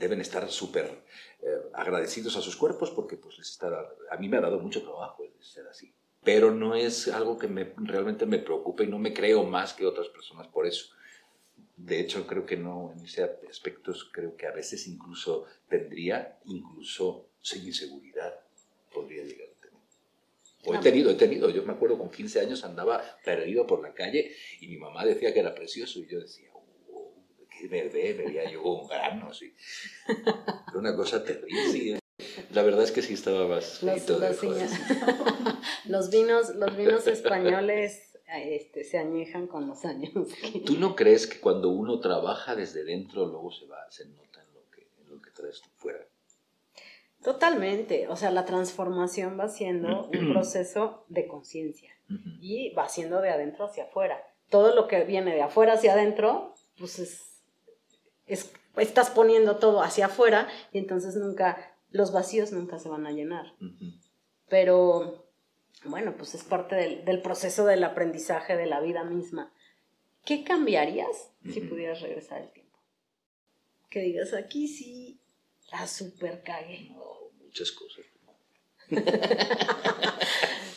deben 0.00 0.20
estar 0.20 0.50
súper 0.50 1.04
eh, 1.42 1.46
agradecidos 1.74 2.36
a 2.36 2.40
sus 2.40 2.56
cuerpos 2.56 2.90
porque 2.90 3.16
pues, 3.16 3.38
les 3.38 3.50
está, 3.50 3.68
a 4.10 4.16
mí 4.16 4.28
me 4.28 4.38
ha 4.38 4.40
dado 4.40 4.58
mucho 4.58 4.82
trabajo 4.82 5.22
el 5.22 5.44
ser 5.44 5.66
así. 5.68 5.94
Pero 6.22 6.50
no 6.50 6.74
es 6.74 7.08
algo 7.08 7.38
que 7.38 7.48
me, 7.48 7.72
realmente 7.76 8.26
me 8.26 8.38
preocupe 8.38 8.84
y 8.84 8.88
no 8.88 8.98
me 8.98 9.14
creo 9.14 9.44
más 9.44 9.72
que 9.72 9.86
otras 9.86 10.08
personas 10.08 10.48
por 10.48 10.66
eso. 10.66 10.92
De 11.76 11.98
hecho, 11.98 12.26
creo 12.26 12.44
que 12.44 12.56
no, 12.56 12.92
en 12.94 13.04
ese 13.04 13.22
aspecto 13.48 13.92
creo 14.12 14.36
que 14.36 14.46
a 14.46 14.52
veces 14.52 14.86
incluso 14.86 15.46
tendría, 15.68 16.38
incluso 16.44 17.30
sin 17.40 17.66
inseguridad, 17.66 18.34
podría 18.92 19.22
llegar 19.22 19.48
a 19.48 19.60
tener. 19.62 19.80
O 20.66 20.74
he 20.74 20.78
tenido, 20.78 21.10
he 21.10 21.14
tenido. 21.14 21.48
Yo 21.48 21.62
me 21.64 21.72
acuerdo 21.72 21.96
con 21.96 22.10
15 22.10 22.40
años 22.40 22.64
andaba 22.64 23.02
perdido 23.24 23.66
por 23.66 23.80
la 23.80 23.94
calle 23.94 24.34
y 24.60 24.68
mi 24.68 24.76
mamá 24.76 25.06
decía 25.06 25.32
que 25.32 25.40
era 25.40 25.54
precioso 25.54 26.00
y 26.00 26.06
yo 26.06 26.20
decía, 26.20 26.49
verde, 27.68 28.14
veía 28.14 28.50
yo 28.50 28.62
un 28.62 28.88
grano, 28.88 29.32
sí. 29.32 29.54
una 30.74 30.94
cosa 30.94 31.24
terrible. 31.24 31.98
La 32.52 32.62
verdad 32.62 32.82
es 32.82 32.92
que 32.92 33.02
sí 33.02 33.14
estaba 33.14 33.46
más 33.46 33.82
los, 33.82 34.08
los, 35.86 36.10
vinos, 36.10 36.54
los 36.54 36.76
vinos 36.76 37.06
españoles 37.06 38.10
este, 38.38 38.84
se 38.84 38.98
añejan 38.98 39.46
con 39.46 39.66
los 39.66 39.84
años. 39.84 40.12
¿Tú 40.66 40.78
no 40.78 40.94
crees 40.94 41.26
que 41.26 41.40
cuando 41.40 41.68
uno 41.68 42.00
trabaja 42.00 42.54
desde 42.54 42.84
dentro 42.84 43.26
luego 43.26 43.50
se 43.50 43.66
va, 43.66 43.90
se 43.90 44.06
nota 44.06 44.42
en 44.42 44.54
lo 44.54 44.70
que, 44.70 44.88
en 45.00 45.10
lo 45.10 45.20
que 45.20 45.30
traes 45.30 45.62
fuera? 45.76 46.06
Totalmente, 47.22 48.08
o 48.08 48.16
sea, 48.16 48.30
la 48.30 48.46
transformación 48.46 49.38
va 49.38 49.48
siendo 49.48 50.06
un 50.06 50.28
proceso 50.32 51.04
de 51.08 51.26
conciencia 51.26 51.94
y 52.40 52.70
va 52.74 52.88
siendo 52.88 53.20
de 53.20 53.30
adentro 53.30 53.66
hacia 53.66 53.84
afuera. 53.84 54.20
Todo 54.48 54.74
lo 54.74 54.88
que 54.88 55.04
viene 55.04 55.32
de 55.32 55.42
afuera 55.42 55.74
hacia 55.74 55.92
adentro, 55.92 56.54
pues 56.78 56.98
es 56.98 57.29
estás 58.76 59.10
poniendo 59.10 59.56
todo 59.56 59.82
hacia 59.82 60.06
afuera 60.06 60.48
y 60.72 60.78
entonces 60.78 61.16
nunca, 61.16 61.76
los 61.90 62.12
vacíos 62.12 62.52
nunca 62.52 62.78
se 62.78 62.88
van 62.88 63.06
a 63.06 63.12
llenar. 63.12 63.54
Pero 64.48 65.30
bueno, 65.84 66.14
pues 66.16 66.34
es 66.34 66.44
parte 66.44 66.74
del, 66.76 67.22
proceso 67.22 67.64
del 67.64 67.84
aprendizaje 67.84 68.56
de 68.56 68.66
la 68.66 68.80
vida 68.80 69.04
misma. 69.04 69.52
¿Qué 70.24 70.44
cambiarías 70.44 71.30
si 71.50 71.60
pudieras 71.60 72.00
regresar 72.02 72.42
el 72.42 72.52
tiempo? 72.52 72.78
Que 73.88 74.00
digas, 74.00 74.34
aquí 74.34 74.68
sí, 74.68 75.20
la 75.72 75.86
super 75.86 76.42
cagué. 76.42 76.94
muchas 77.42 77.72
cosas. 77.72 78.04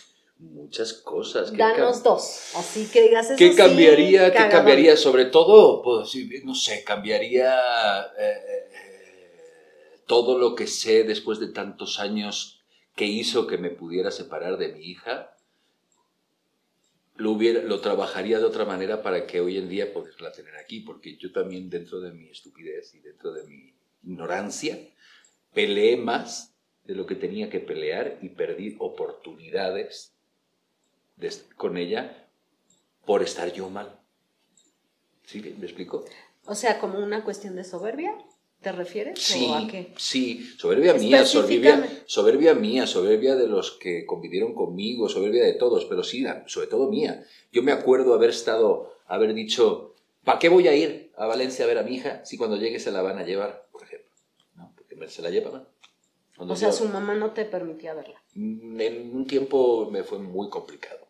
muchas 0.73 0.93
cosas. 0.93 1.55
Danos 1.55 2.01
dos, 2.01 2.51
así 2.55 2.89
que 2.91 3.03
digas 3.03 3.27
eso 3.27 3.37
¿Qué 3.37 3.55
cambiaría? 3.55 4.31
¿Qué 4.31 4.49
cambiaría? 4.49 4.97
Sobre 4.97 5.25
todo, 5.25 5.83
pues, 5.83 6.15
no 6.43 6.55
sé, 6.55 6.83
cambiaría 6.83 7.55
eh, 8.17 8.41
eh, 8.47 8.69
todo 10.07 10.39
lo 10.39 10.55
que 10.55 10.65
sé 10.65 11.03
después 11.03 11.39
de 11.39 11.49
tantos 11.49 11.99
años 11.99 12.63
que 12.95 13.05
hizo 13.05 13.45
que 13.45 13.59
me 13.59 13.69
pudiera 13.69 14.09
separar 14.09 14.57
de 14.57 14.69
mi 14.69 14.83
hija. 14.85 15.35
Lo, 17.17 17.31
hubiera, 17.31 17.61
lo 17.61 17.79
trabajaría 17.79 18.39
de 18.39 18.45
otra 18.45 18.65
manera 18.65 19.03
para 19.03 19.27
que 19.27 19.41
hoy 19.41 19.59
en 19.59 19.69
día 19.69 19.93
poderla 19.93 20.31
tener 20.31 20.55
aquí, 20.55 20.79
porque 20.79 21.17
yo 21.17 21.31
también 21.31 21.69
dentro 21.69 22.01
de 22.01 22.11
mi 22.11 22.29
estupidez 22.29 22.95
y 22.95 22.99
dentro 22.99 23.31
de 23.31 23.43
mi 23.43 23.75
ignorancia 24.03 24.79
peleé 25.53 25.97
más 25.97 26.55
de 26.85 26.95
lo 26.95 27.05
que 27.05 27.13
tenía 27.13 27.51
que 27.51 27.59
pelear 27.59 28.17
y 28.23 28.29
perdí 28.29 28.75
oportunidades 28.79 30.12
con 31.55 31.77
ella 31.77 32.27
por 33.05 33.21
estar 33.21 33.51
yo 33.51 33.69
mal. 33.69 33.99
¿Sí? 35.25 35.55
¿Me 35.57 35.65
explico? 35.65 36.05
O 36.45 36.55
sea, 36.55 36.79
como 36.79 36.99
una 36.99 37.23
cuestión 37.23 37.55
de 37.55 37.63
soberbia. 37.63 38.13
¿Te 38.61 38.71
refieres? 38.71 39.19
Sí, 39.19 39.47
¿o 39.49 39.55
a 39.55 39.67
qué? 39.67 39.93
sí, 39.97 40.41
soberbia 40.57 40.93
mía, 40.93 41.25
soberbia, 41.25 42.03
soberbia 42.05 42.53
mía, 42.53 42.87
soberbia 42.87 43.35
de 43.35 43.45
los 43.45 43.71
que 43.71 44.05
convivieron 44.05 44.53
conmigo, 44.53 45.09
soberbia 45.09 45.43
de 45.43 45.55
todos, 45.55 45.83
pero 45.83 46.01
sí, 46.01 46.25
sobre 46.45 46.67
todo 46.67 46.89
mía. 46.89 47.25
Yo 47.51 47.61
me 47.61 47.73
acuerdo 47.73 48.13
haber 48.13 48.29
estado, 48.29 48.93
haber 49.05 49.33
dicho, 49.33 49.95
¿para 50.23 50.39
qué 50.39 50.47
voy 50.47 50.69
a 50.69 50.75
ir 50.75 51.11
a 51.17 51.25
Valencia 51.25 51.65
a 51.65 51.67
ver 51.67 51.77
a 51.77 51.83
mi 51.83 51.95
hija 51.95 52.23
si 52.23 52.37
cuando 52.37 52.55
llegue 52.55 52.79
se 52.79 52.91
la 52.91 53.01
van 53.01 53.17
a 53.17 53.25
llevar, 53.25 53.67
por 53.69 53.83
ejemplo? 53.83 54.09
¿No? 54.55 54.73
Porque 54.77 55.09
se 55.09 55.21
la 55.21 55.29
llevan. 55.29 55.67
o 56.37 56.55
sea, 56.55 56.71
su 56.71 56.87
mamá 56.87 57.15
no 57.15 57.31
te 57.31 57.43
permitía 57.43 57.93
verla. 57.93 58.23
Mm, 58.33 58.79
en 58.79 59.13
un 59.13 59.27
tiempo 59.27 59.89
me 59.91 60.05
fue 60.05 60.19
muy 60.19 60.49
complicado. 60.49 61.02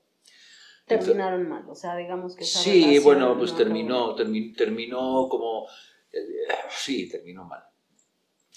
Terminaron 0.85 1.47
mal, 1.47 1.63
o 1.69 1.75
sea, 1.75 1.95
digamos 1.95 2.35
que... 2.35 2.43
sí, 2.43 2.99
bueno, 2.99 3.37
pues 3.37 3.55
terminó, 3.55 4.15
terminó, 4.15 5.27
como... 5.29 5.67
Eh, 6.11 6.19
sí, 6.69 7.09
terminó 7.09 7.45
mal. 7.45 7.63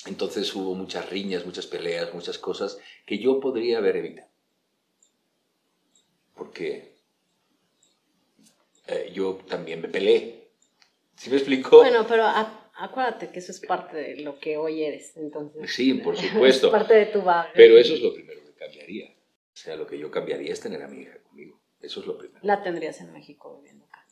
Entonces 0.07 0.55
hubo 0.55 0.75
muchas 0.75 1.09
riñas, 1.09 1.47
muchas 1.47 1.67
peleas, 1.67 2.13
muchas 2.15 2.39
cosas 2.39 2.79
que 3.05 3.19
yo 3.19 3.41
podría 3.41 3.79
haber 3.79 3.97
evitado. 3.97 4.29
Porque 6.35 6.97
eh, 8.89 9.11
yo 9.13 9.39
también 9.49 9.81
me 9.81 9.89
peleé. 9.89 10.51
¿Sí 11.17 11.31
me 11.31 11.37
explico? 11.37 11.79
Bueno, 11.79 12.07
pero 12.07 12.25
acuérdate 12.75 13.31
que 13.31 13.39
eso 13.39 13.53
es 13.53 13.61
parte 13.61 13.97
de 13.97 14.21
lo 14.21 14.39
que 14.39 14.57
hoy 14.57 14.85
eres, 14.85 15.17
entonces. 15.17 15.73
Sí, 15.73 15.95
por 15.95 16.17
supuesto. 16.17 16.67
es 16.69 16.73
parte 16.73 16.95
de 16.95 17.07
tu 17.07 17.23
bagaje. 17.23 17.53
Pero 17.55 17.79
eso 17.79 17.95
es 17.95 18.03
lo 18.03 18.13
primero 18.13 18.45
que 18.45 18.53
cambiaría. 18.53 19.09
O 19.09 19.57
sea, 19.57 19.77
lo 19.77 19.87
que 19.87 19.99
yo 19.99 20.11
cambiaría 20.11 20.53
es 20.53 20.61
tener 20.61 20.83
a 20.83 20.89
mi 20.89 21.03
hija 21.03 21.19
conmigo. 21.23 21.56
Eso 21.81 22.01
es 22.01 22.07
lo 22.07 22.19
primero. 22.19 22.41
La 22.43 22.63
tendrías 22.63 23.01
en 23.01 23.13
México 23.13 23.57
viviendo 23.57 23.85
acá. 23.87 24.07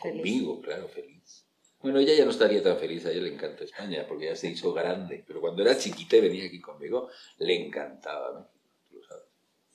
conmigo, 0.00 0.60
claro, 0.60 0.88
feliz. 0.88 1.46
Bueno, 1.80 1.98
ella 1.98 2.14
ya 2.14 2.24
no 2.24 2.30
estaría 2.30 2.62
tan 2.62 2.78
feliz, 2.78 3.04
a 3.06 3.10
ella 3.10 3.22
le 3.22 3.34
encanta 3.34 3.64
España 3.64 4.06
porque 4.06 4.26
ya 4.26 4.36
se 4.36 4.48
hizo 4.48 4.72
grande. 4.72 5.24
Pero 5.26 5.40
cuando 5.40 5.62
era 5.62 5.76
chiquita 5.76 6.16
y 6.16 6.20
venía 6.20 6.46
aquí 6.46 6.60
conmigo, 6.60 7.08
le 7.38 7.66
encantaba 7.66 8.48
México, 8.92 9.04
sabes. 9.08 9.24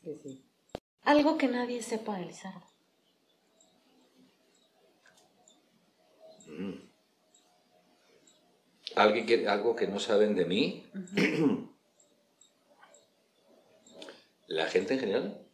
Sí, 0.01 0.19
sí. 0.23 0.43
Algo 1.03 1.37
que 1.37 1.47
nadie 1.47 1.81
sepa 1.81 2.17
de 2.17 2.25
Lizardo. 2.25 2.65
Mm. 6.47 6.87
¿Algo 8.95 9.25
que, 9.25 9.47
algo 9.47 9.75
que 9.75 9.87
no 9.87 9.99
saben 9.99 10.35
de 10.35 10.45
mí. 10.45 10.85
La 14.47 14.67
gente 14.67 14.93
en 14.93 14.99
general. 14.99 15.46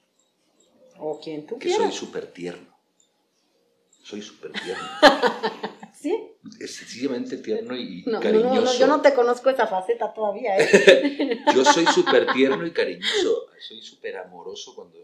O 1.05 1.19
quien 1.19 1.45
tú 1.45 1.59
Que 1.59 1.69
soy 1.69 1.91
súper 1.91 2.27
tierno. 2.27 2.73
Soy 4.03 4.21
súper 4.21 4.53
tierno. 4.53 4.87
¿Sí? 5.93 6.31
Es 6.59 6.75
sencillamente 6.75 7.37
tierno 7.37 7.75
y 7.75 8.03
cariñoso. 8.03 8.61
No, 8.61 8.73
yo 8.73 8.87
no 8.87 9.01
te 9.01 9.13
conozco 9.13 9.49
esa 9.49 9.67
faceta 9.67 10.13
todavía. 10.13 10.57
¿eh? 10.57 11.43
yo 11.55 11.65
soy 11.65 11.85
súper 11.87 12.31
tierno 12.31 12.65
y 12.65 12.71
cariñoso. 12.71 13.47
Soy 13.59 13.81
súper 13.81 14.17
amoroso 14.17 14.73
cuando... 14.75 14.97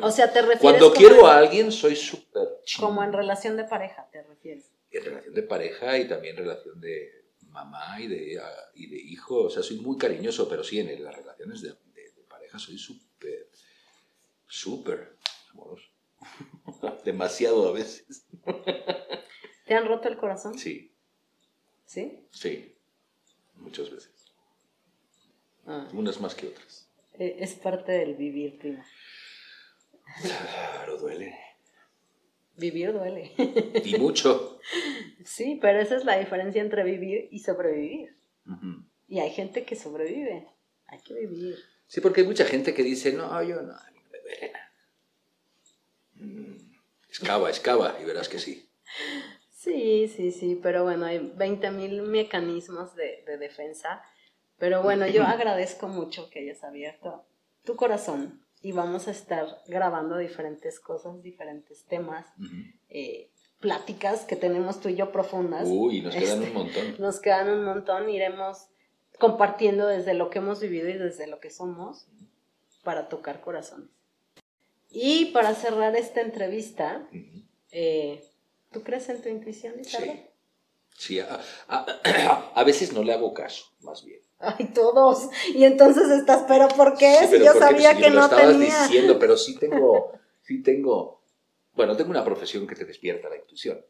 o 0.00 0.10
sea, 0.12 0.32
te 0.32 0.42
refieres... 0.42 0.60
Cuando 0.60 0.92
quiero 0.92 1.26
a 1.26 1.38
alguien 1.38 1.72
soy 1.72 1.96
súper 1.96 2.48
Como 2.78 3.02
en 3.02 3.12
relación 3.12 3.56
de 3.56 3.64
pareja, 3.64 4.08
te 4.12 4.22
refieres. 4.22 4.70
En 4.92 5.04
relación 5.04 5.34
de 5.34 5.42
pareja 5.42 5.98
y 5.98 6.06
también 6.06 6.36
relación 6.36 6.80
de 6.80 7.24
mamá 7.48 8.00
y 8.00 8.06
de, 8.06 8.40
y 8.74 8.86
de 8.86 8.96
hijo. 8.96 9.42
O 9.42 9.50
sea, 9.50 9.64
soy 9.64 9.78
muy 9.78 9.96
cariñoso, 9.96 10.48
pero 10.48 10.62
sí, 10.62 10.78
en 10.78 11.02
las 11.02 11.14
relaciones 11.14 11.62
de, 11.62 11.70
de 11.70 12.24
pareja 12.28 12.58
soy 12.58 12.78
súper, 12.78 13.07
súper 14.48 15.16
amoroso. 15.52 15.86
Demasiado 17.04 17.68
a 17.68 17.72
veces. 17.72 18.26
¿Te 19.66 19.74
han 19.74 19.86
roto 19.86 20.08
el 20.08 20.16
corazón? 20.16 20.58
Sí. 20.58 20.92
¿Sí? 21.84 22.26
Sí, 22.30 22.74
muchas 23.56 23.90
veces. 23.90 24.32
Ah. 25.66 25.88
Unas 25.92 26.20
más 26.20 26.34
que 26.34 26.48
otras. 26.48 26.88
Eh, 27.14 27.36
es 27.40 27.54
parte 27.54 27.92
del 27.92 28.14
vivir, 28.14 28.58
prima. 28.58 28.84
Claro, 30.22 30.98
duele. 30.98 31.34
Vivir 32.56 32.92
duele. 32.92 33.32
Y 33.84 33.96
mucho. 33.98 34.58
Sí, 35.24 35.58
pero 35.60 35.80
esa 35.80 35.96
es 35.96 36.04
la 36.04 36.18
diferencia 36.18 36.62
entre 36.62 36.84
vivir 36.84 37.28
y 37.30 37.40
sobrevivir. 37.40 38.16
Y 39.08 39.18
hay 39.18 39.30
gente 39.30 39.64
que 39.64 39.76
sobrevive. 39.76 40.46
Hay 40.86 41.00
que 41.00 41.12
vivir. 41.12 41.56
Sí, 41.86 42.00
porque 42.00 42.22
hay 42.22 42.26
mucha 42.26 42.44
gente 42.44 42.72
que 42.72 42.82
dice, 42.82 43.12
no, 43.12 43.42
yo 43.42 43.60
no, 43.60 43.74
a 43.74 43.90
mí 43.90 44.00
me 44.10 44.18
duele 44.20 44.52
Mm, 46.18 46.56
excava, 47.18 47.50
excava, 47.50 47.96
y 48.00 48.04
verás 48.04 48.28
que 48.28 48.38
sí. 48.38 48.70
Sí, 49.50 50.08
sí, 50.08 50.30
sí, 50.30 50.58
pero 50.62 50.84
bueno, 50.84 51.06
hay 51.06 51.18
20.000 51.18 52.02
mecanismos 52.02 52.94
de, 52.94 53.24
defensa. 53.38 54.02
Pero 54.56 54.82
bueno, 54.82 55.06
yo 55.06 55.22
agradezco 55.26 55.88
mucho 55.88 56.30
que 56.30 56.40
hayas 56.40 56.62
abierto 56.62 57.26
tu 57.64 57.76
corazón 57.76 58.44
y 58.62 58.72
vamos 58.72 59.08
a 59.08 59.10
estar 59.10 59.46
grabando 59.66 60.16
diferentes 60.16 60.80
cosas, 60.80 61.22
diferentes 61.22 61.84
temas, 61.86 62.26
eh, 62.88 63.30
pláticas 63.60 64.24
que 64.24 64.36
tenemos 64.36 64.80
tú 64.80 64.88
y 64.88 64.94
yo 64.94 65.10
profundas. 65.10 65.66
Uy, 65.66 66.02
nos 66.02 66.14
quedan 66.14 66.38
un 66.38 66.44
este, 66.44 66.54
montón. 66.54 66.96
Nos 66.98 67.20
quedan 67.20 67.50
un 67.50 67.64
montón, 67.64 68.08
iremos 68.10 68.68
compartiendo 69.18 69.86
desde 69.88 70.14
lo 70.14 70.30
que 70.30 70.38
hemos 70.38 70.60
vivido 70.60 70.88
y 70.88 70.94
desde 70.98 71.26
lo 71.26 71.40
que 71.40 71.50
somos 71.50 72.06
para 72.84 73.08
tocar 73.08 73.40
corazones. 73.40 73.97
Y 74.90 75.26
para 75.26 75.54
cerrar 75.54 75.96
esta 75.96 76.20
entrevista, 76.20 77.08
eh, 77.72 78.24
¿tú 78.72 78.82
crees 78.82 79.08
en 79.08 79.22
tu 79.22 79.28
intuición, 79.28 79.78
Isabel? 79.78 80.22
Sí, 80.96 81.18
sí 81.18 81.20
a, 81.20 82.64
veces 82.64 82.92
no 82.92 83.02
le 83.02 83.12
hago 83.12 83.34
caso, 83.34 83.66
más 83.80 84.04
bien. 84.04 84.20
Ay, 84.38 84.70
todos. 84.72 85.28
Y 85.54 85.64
entonces 85.64 86.08
estás, 86.10 86.44
pero 86.48 86.68
¿por 86.68 86.96
qué? 86.96 87.26
si 87.28 87.38
yo 87.38 87.52
sabía 87.54 87.96
que 87.96 88.10
no 88.10 88.28
tenía. 88.30 88.82
diciendo, 88.84 89.18
pero 89.18 89.36
sí 89.36 89.56
tengo, 89.60 90.12
sí 90.42 90.62
tengo, 90.62 91.22
bueno, 91.74 91.96
tengo 91.96 92.10
una 92.10 92.24
profesión 92.24 92.66
que 92.66 92.74
te 92.74 92.84
despierta 92.84 93.28
la 93.28 93.36
intuición. 93.36 93.84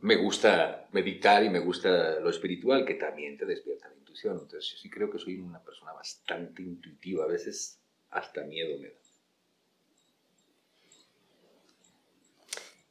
Me 0.00 0.14
gusta 0.14 0.86
meditar 0.92 1.42
y 1.42 1.50
me 1.50 1.58
gusta 1.58 2.20
lo 2.20 2.30
espiritual, 2.30 2.84
que 2.84 2.94
también 2.94 3.36
te 3.36 3.44
despierta 3.44 3.88
la 3.88 3.96
intuición. 3.96 4.38
Entonces, 4.40 4.78
sí 4.80 4.88
creo 4.88 5.10
que 5.10 5.18
soy 5.18 5.40
una 5.40 5.60
persona 5.60 5.92
bastante 5.92 6.62
intuitiva. 6.62 7.24
A 7.24 7.26
veces 7.26 7.80
hasta 8.10 8.44
miedo 8.44 8.78
me 8.78 8.90
da. 8.90 9.07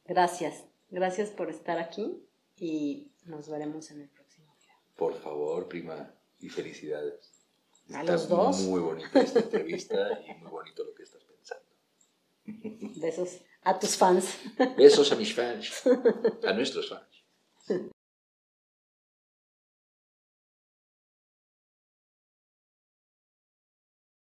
Gracias, 0.08 0.64
gracias 0.88 1.28
por 1.28 1.50
estar 1.50 1.78
aquí 1.78 2.26
y 2.56 3.12
nos 3.26 3.50
veremos 3.50 3.90
en 3.90 4.00
el 4.00 4.08
próximo 4.08 4.54
video. 4.58 4.74
Por 4.96 5.14
favor, 5.20 5.68
prima, 5.68 6.14
y 6.40 6.48
felicidades. 6.48 7.46
A 7.92 8.02
los 8.02 8.26
dos. 8.26 8.60
Muy 8.60 8.80
bonita 8.80 9.20
esta 9.20 9.40
entrevista 9.40 9.96
y 10.26 10.34
muy 10.40 10.50
bonito 10.50 10.82
lo 10.82 10.94
que 10.94 11.02
estás 11.02 11.22
pensando. 11.24 11.66
Besos 12.98 13.40
a 13.62 13.78
tus 13.78 13.96
fans. 13.96 14.38
Besos 14.78 15.12
a 15.12 15.16
mis 15.16 15.34
fans, 15.34 15.82
a 16.42 16.52
nuestros 16.54 16.88
fans. 16.88 17.92